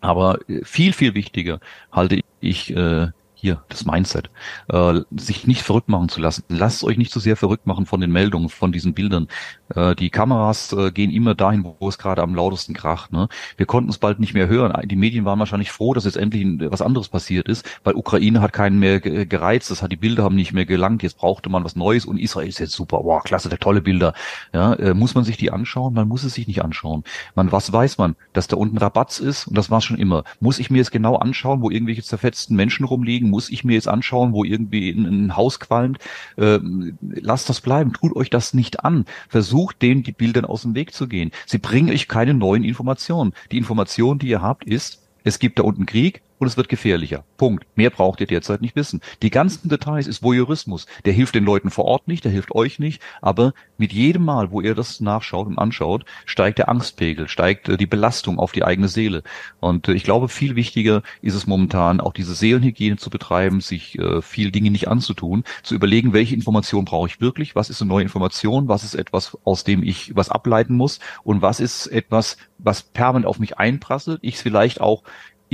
[0.00, 3.08] aber viel, viel wichtiger halte ich äh,
[3.44, 4.30] hier, das Mindset,
[4.68, 6.44] äh, sich nicht verrückt machen zu lassen.
[6.48, 9.28] Lasst euch nicht zu so sehr verrückt machen von den Meldungen, von diesen Bildern.
[9.74, 13.12] Äh, die Kameras äh, gehen immer dahin, wo es gerade am lautesten kracht.
[13.12, 13.28] Ne?
[13.58, 14.72] Wir konnten es bald nicht mehr hören.
[14.88, 18.54] Die Medien waren wahrscheinlich froh, dass jetzt endlich was anderes passiert ist, weil Ukraine hat
[18.54, 21.76] keinen mehr gereizt, das hat die Bilder haben nicht mehr gelangt, jetzt brauchte man was
[21.76, 24.14] Neues und Israel ist jetzt super, wow, klasse, der tolle Bilder.
[24.54, 25.92] Ja, äh, muss man sich die anschauen?
[25.92, 27.04] Man muss es sich nicht anschauen.
[27.34, 28.16] Man, was weiß man?
[28.32, 30.24] Dass da unten Rabatz ist und das war schon immer.
[30.40, 33.33] Muss ich mir jetzt genau anschauen, wo irgendwelche zerfetzten Menschen rumliegen?
[33.34, 35.98] Muss ich mir jetzt anschauen, wo irgendwie ein, Haus qualmt.
[36.36, 36.60] Äh,
[37.00, 39.06] lasst das bleiben, tut euch das nicht an.
[39.28, 41.32] Versucht denen die Bildern aus dem Weg zu gehen.
[41.46, 43.32] Sie bringen euch keine neuen Informationen.
[43.50, 47.24] Die Information, die ihr habt, ist, es gibt da unten Krieg, und es wird gefährlicher.
[47.36, 47.66] Punkt.
[47.76, 49.00] Mehr braucht ihr derzeit nicht wissen.
[49.22, 50.86] Die ganzen Details ist Voyeurismus.
[51.04, 54.50] Der hilft den Leuten vor Ort nicht, der hilft euch nicht, aber mit jedem Mal,
[54.50, 58.64] wo ihr das nachschaut und anschaut, steigt der Angstpegel, steigt äh, die Belastung auf die
[58.64, 59.22] eigene Seele.
[59.60, 63.98] Und äh, ich glaube, viel wichtiger ist es momentan, auch diese Seelenhygiene zu betreiben, sich
[63.98, 67.88] äh, viel Dinge nicht anzutun, zu überlegen, welche Information brauche ich wirklich, was ist eine
[67.88, 72.36] neue Information, was ist etwas, aus dem ich was ableiten muss und was ist etwas,
[72.58, 75.02] was permanent auf mich einprasselt, ich es vielleicht auch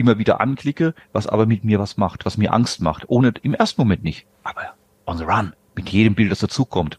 [0.00, 3.04] immer wieder anklicke, was aber mit mir was macht, was mir Angst macht.
[3.08, 4.74] Ohne im ersten Moment nicht, aber
[5.06, 6.98] on the run, mit jedem Bild, das dazukommt.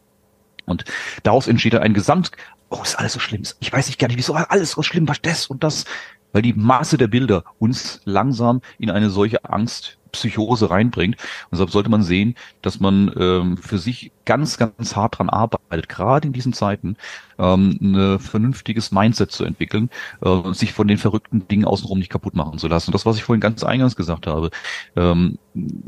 [0.65, 0.85] Und
[1.23, 2.31] daraus entsteht dann ein Gesamt,
[2.69, 3.43] oh, ist alles so schlimm.
[3.59, 5.85] Ich weiß nicht gar nicht, wieso alles so schlimm, was das und das.
[6.31, 11.15] Weil die Maße der Bilder uns langsam in eine solche Angst Psychose reinbringt.
[11.15, 15.89] Und deshalb sollte man sehen, dass man ähm, für sich ganz, ganz hart dran arbeitet,
[15.89, 16.95] gerade in diesen Zeiten,
[17.39, 19.89] ähm, ein vernünftiges Mindset zu entwickeln
[20.21, 22.89] äh, und sich von den verrückten Dingen außenrum nicht kaputt machen zu lassen.
[22.89, 24.51] Und das, was ich vorhin ganz eingangs gesagt habe,
[24.95, 25.37] ähm,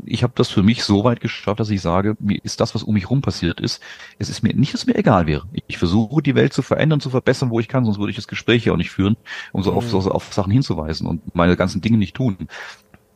[0.04, 2.82] ich habe das für mich so weit geschafft, dass ich sage, mir ist das, was
[2.82, 3.80] um mich rum passiert ist,
[4.18, 5.44] es ist mir nicht, dass es mir egal wäre.
[5.66, 8.28] Ich versuche, die Welt zu verändern, zu verbessern, wo ich kann, sonst würde ich das
[8.28, 9.16] Gespräch ja auch nicht führen,
[9.52, 10.00] um so auf, mhm.
[10.00, 12.36] so auf Sachen hinzuweisen und meine ganzen Dinge nicht tun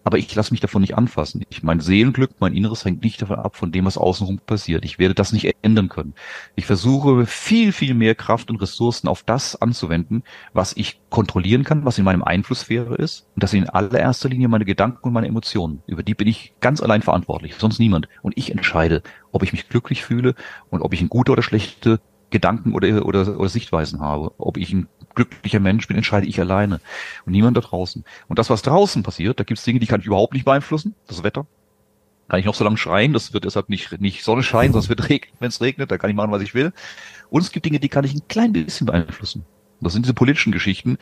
[0.04, 1.44] aber ich lasse mich davon nicht anfassen.
[1.50, 4.84] Ich, mein Seelenglück, mein Inneres hängt nicht davon ab, von dem, was außenrum passiert.
[4.84, 6.14] Ich werde das nicht ändern können.
[6.56, 10.22] Ich versuche viel, viel mehr Kraft und Ressourcen auf das anzuwenden,
[10.52, 13.26] was ich kontrollieren kann, was in meinem Einflusssphäre ist.
[13.34, 15.82] Und das sind in allererster Linie meine Gedanken und meine Emotionen.
[15.86, 18.08] Über die bin ich ganz allein verantwortlich, sonst niemand.
[18.22, 20.34] Und ich entscheide, ob ich mich glücklich fühle
[20.70, 24.32] und ob ich eine gute oder schlechte Gedanken oder, oder, oder Sichtweisen habe.
[24.38, 24.88] Ob ich ein
[25.18, 26.80] glücklicher Mensch bin, entscheide ich alleine
[27.26, 28.04] und niemand da draußen.
[28.28, 30.94] Und das, was draußen passiert, da gibt es Dinge, die kann ich überhaupt nicht beeinflussen.
[31.06, 31.46] Das Wetter.
[32.28, 35.08] Kann ich noch so lange schreien, das wird deshalb nicht, nicht Sonne scheinen, sonst wird
[35.08, 36.72] regnen, wenn es regnet, da kann ich machen, was ich will.
[37.30, 39.44] Und es gibt Dinge, die kann ich ein klein bisschen beeinflussen.
[39.80, 40.98] Das sind diese politischen Geschichten.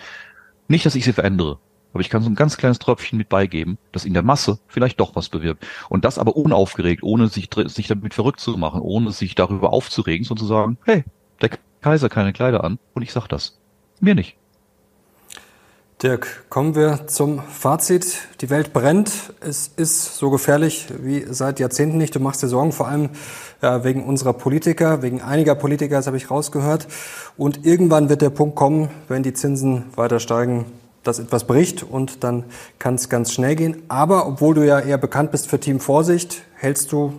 [0.68, 1.58] Nicht, dass ich sie verändere,
[1.92, 5.00] aber ich kann so ein ganz kleines Tröpfchen mit beigeben, das in der Masse vielleicht
[5.00, 5.66] doch was bewirkt.
[5.88, 10.24] Und das aber unaufgeregt, ohne sich, sich damit verrückt zu machen, ohne sich darüber aufzuregen,
[10.24, 11.04] sozusagen, hey,
[11.40, 11.50] der
[11.80, 13.58] Kaiser keine Kleider an und ich sag das.
[14.00, 14.36] Mir nicht.
[16.02, 18.18] Dirk, kommen wir zum Fazit.
[18.42, 19.10] Die Welt brennt.
[19.40, 22.14] Es ist so gefährlich wie seit Jahrzehnten nicht.
[22.14, 23.08] Du machst dir Sorgen, vor allem
[23.62, 26.86] ja, wegen unserer Politiker, wegen einiger Politiker, das habe ich rausgehört.
[27.38, 30.66] Und irgendwann wird der Punkt kommen, wenn die Zinsen weiter steigen,
[31.02, 32.44] dass etwas bricht und dann
[32.78, 33.82] kann es ganz schnell gehen.
[33.88, 37.14] Aber obwohl du ja eher bekannt bist für Team Vorsicht, hältst du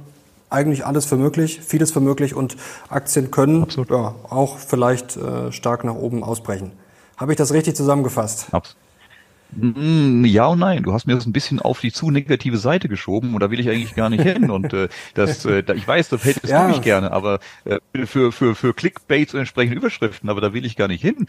[0.50, 2.56] eigentlich alles für möglich, vieles für möglich und
[2.90, 6.72] Aktien können ja, auch vielleicht äh, stark nach oben ausbrechen.
[7.18, 8.48] Habe ich das richtig zusammengefasst?
[8.52, 8.78] Absolut.
[9.52, 10.84] Mm, ja und nein.
[10.84, 13.60] Du hast mir das ein bisschen auf die zu negative Seite geschoben und da will
[13.60, 14.50] ich eigentlich gar nicht hin.
[14.52, 16.64] Und äh, das, äh, ich weiß, das hättest ja.
[16.64, 20.66] du nicht gerne, aber äh, für für für Clickbaits und entsprechende Überschriften, aber da will
[20.66, 21.28] ich gar nicht hin.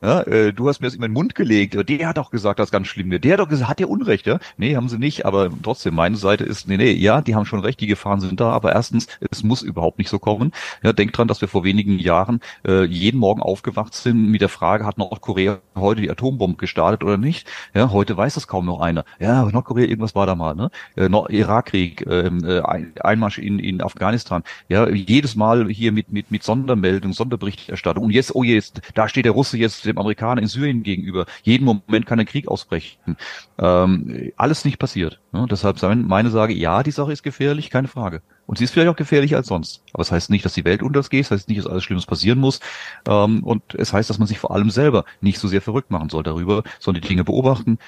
[0.00, 1.76] Ja, äh, du hast mir das in meinen Mund gelegt.
[1.88, 3.10] Der hat auch gesagt, das ist ganz schlimm.
[3.10, 4.38] Der hat doch gesagt, hat der Unrecht, ja?
[4.56, 5.26] Nee, haben sie nicht.
[5.26, 8.38] Aber trotzdem, meine Seite ist, nee, nee, ja, die haben schon recht, die Gefahren sind
[8.38, 8.50] da.
[8.50, 10.52] Aber erstens, es muss überhaupt nicht so kommen.
[10.84, 14.48] Ja, denk dran, dass wir vor wenigen Jahren äh, jeden Morgen aufgewacht sind mit der
[14.48, 17.48] Frage, hat Nordkorea heute die Atombombe gestartet oder nicht?
[17.74, 19.04] Ja, heute weiß das kaum noch einer.
[19.18, 20.70] Ja, Nordkorea, irgendwas war da mal, ne?
[20.94, 22.60] Äh, Irakkrieg, ähm, äh,
[23.00, 24.44] Einmarsch in, in Afghanistan.
[24.68, 28.04] Ja, jedes Mal hier mit, mit, mit Sondermeldung, Sonderberichterstattung.
[28.04, 31.26] Und jetzt, oh jetzt, da steht der Russe jetzt dem Amerikaner in Syrien gegenüber.
[31.42, 33.16] Jeden Moment kann ein Krieg ausbrechen.
[33.58, 35.20] Ähm, alles nicht passiert.
[35.32, 35.46] Ne?
[35.50, 38.22] Deshalb meine Sage, ja, die Sache ist gefährlich, keine Frage.
[38.46, 39.82] Und sie ist vielleicht auch gefährlicher als sonst.
[39.92, 41.84] Aber es das heißt nicht, dass die Welt untergeht, es das heißt nicht, dass alles
[41.84, 42.60] Schlimmes passieren muss.
[43.06, 46.08] Ähm, und es heißt, dass man sich vor allem selber nicht so sehr verrückt machen
[46.08, 47.78] soll darüber, sondern die Dinge beobachten,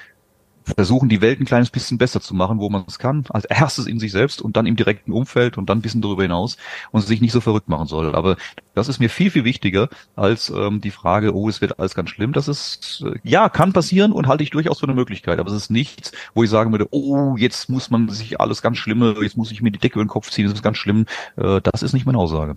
[0.74, 3.24] versuchen, die Welt ein kleines bisschen besser zu machen, wo man es kann.
[3.30, 6.22] Als erstes in sich selbst und dann im direkten Umfeld und dann ein bisschen darüber
[6.22, 6.56] hinaus
[6.90, 8.14] und sich nicht so verrückt machen soll.
[8.14, 8.36] Aber
[8.74, 12.10] das ist mir viel, viel wichtiger als ähm, die Frage, oh, es wird alles ganz
[12.10, 12.32] schlimm.
[12.32, 15.38] Das ist, äh, ja, kann passieren und halte ich durchaus für eine Möglichkeit.
[15.38, 18.78] Aber es ist nichts, wo ich sagen würde, oh, jetzt muss man sich alles ganz
[18.78, 21.06] Schlimme, jetzt muss ich mir die Decke über den Kopf ziehen, das ist ganz schlimm.
[21.36, 22.54] Äh, das ist nicht meine Aussage.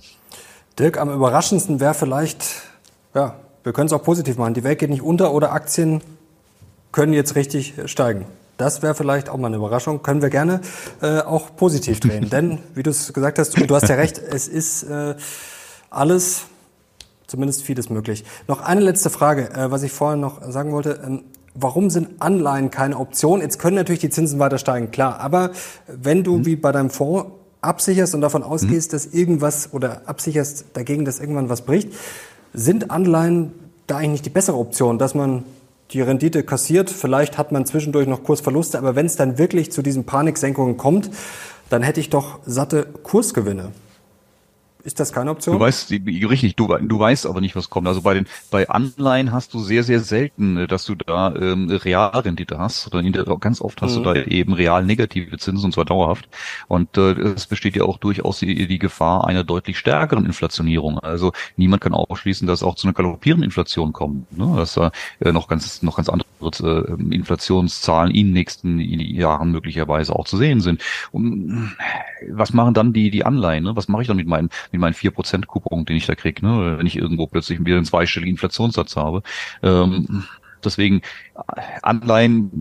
[0.80, 2.44] Dirk, am überraschendsten wäre vielleicht,
[3.14, 4.54] ja, wir können es auch positiv machen.
[4.54, 6.02] Die Welt geht nicht unter oder Aktien
[6.94, 8.26] können jetzt richtig steigen.
[8.58, 10.04] Das wäre vielleicht auch mal eine Überraschung.
[10.04, 10.62] Können wir gerne
[11.02, 12.30] äh, auch positiv drehen.
[12.30, 15.16] Denn, wie du es gesagt hast, du hast ja recht, es ist äh,
[15.90, 16.44] alles,
[17.28, 18.24] zumindest vieles möglich.
[18.48, 21.02] Noch eine letzte Frage, äh, was ich vorher noch sagen wollte.
[21.04, 21.24] Ähm,
[21.56, 23.42] warum sind Anleihen keine Option?
[23.42, 25.20] Jetzt können natürlich die Zinsen weiter steigen, klar.
[25.20, 25.52] Aber
[25.88, 26.46] wenn du mhm.
[26.46, 27.32] wie bei deinem Fonds
[27.62, 28.96] absicherst und davon ausgehst, mhm.
[28.96, 31.92] dass irgendwas oder absicherst dagegen, dass irgendwann was bricht,
[32.54, 33.52] sind Anleihen
[33.88, 35.44] da eigentlich nicht die bessere Option, dass man
[35.94, 36.90] die Rendite kassiert.
[36.90, 41.10] Vielleicht hat man zwischendurch noch Kursverluste, aber wenn es dann wirklich zu diesen Paniksenkungen kommt,
[41.70, 43.72] dann hätte ich doch satte Kursgewinne.
[44.84, 45.56] Ist das keine Option?
[45.56, 47.88] Du weißt, richtig, du, du weißt aber nicht, was kommt.
[47.88, 51.70] Also bei den, bei Anleihen hast du sehr, sehr selten, äh, dass du da ähm,
[51.70, 52.94] Realrendite hast.
[52.94, 53.02] Oder
[53.38, 54.04] ganz oft hast mhm.
[54.04, 56.28] du da eben real negative Zinsen und zwar dauerhaft.
[56.68, 61.00] Und äh, es besteht ja auch durchaus die, die Gefahr einer deutlich stärkeren Inflationierung.
[61.00, 64.38] Also niemand kann ausschließen, dass auch zu einer galoppierenden Inflation kommt.
[64.38, 64.54] Ne?
[64.58, 66.28] Dass da äh, noch ganz, noch ganz andere
[66.62, 70.82] äh, Inflationszahlen in den nächsten Jahren möglicherweise auch zu sehen sind.
[71.12, 71.76] Und
[72.30, 73.64] was machen dann die, die Anleihen?
[73.64, 73.76] Ne?
[73.76, 76.46] Was mache ich dann mit meinen mit meinen vier Prozent Coupon, den ich da kriege,
[76.46, 76.78] ne?
[76.78, 79.24] wenn ich irgendwo plötzlich wieder einen zweistelligen Inflationssatz habe.
[79.62, 80.26] Ähm,
[80.66, 81.02] deswegen
[81.82, 82.52] Anleihen,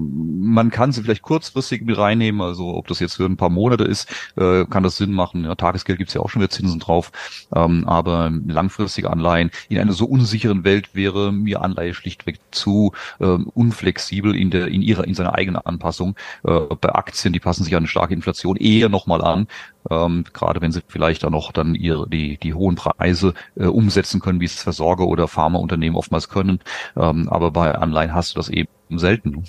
[0.40, 3.84] man kann sie vielleicht kurzfristig mit reinnehmen, also ob das jetzt für ein paar Monate
[3.84, 5.44] ist, äh, kann das Sinn machen.
[5.44, 7.12] Ja, Tagesgeld gibt's ja auch schon wieder Zinsen drauf,
[7.54, 13.50] ähm, aber langfristige Anleihen in einer so unsicheren Welt wäre mir Anleihe schlichtweg zu ähm,
[13.54, 16.16] unflexibel in der in ihrer in seiner eigenen Anpassung.
[16.44, 19.46] Äh, bei Aktien, die passen sich an eine starke Inflation eher nochmal an,
[19.90, 24.20] ähm, gerade wenn sie vielleicht dann noch dann ihre die die hohen Preise äh, umsetzen
[24.20, 26.60] können, wie es Versorger oder Pharmaunternehmen oftmals können.
[26.96, 29.44] Ähm, aber bei Anleihen hast du das eben selten.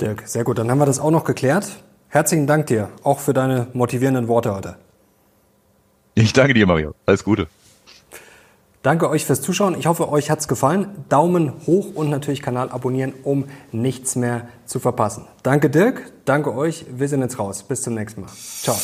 [0.00, 0.58] Dirk, sehr gut.
[0.58, 1.84] Dann haben wir das auch noch geklärt.
[2.08, 4.76] Herzlichen Dank dir, auch für deine motivierenden Worte heute.
[6.14, 6.94] Ich danke dir, Mario.
[7.06, 7.48] Alles Gute.
[8.84, 9.76] Danke euch fürs Zuschauen.
[9.78, 11.06] Ich hoffe, euch hat's gefallen.
[11.08, 15.24] Daumen hoch und natürlich Kanal abonnieren, um nichts mehr zu verpassen.
[15.42, 16.84] Danke Dirk, danke euch.
[16.94, 17.62] Wir sind jetzt raus.
[17.62, 18.30] Bis zum nächsten Mal.
[18.62, 18.76] Ciao.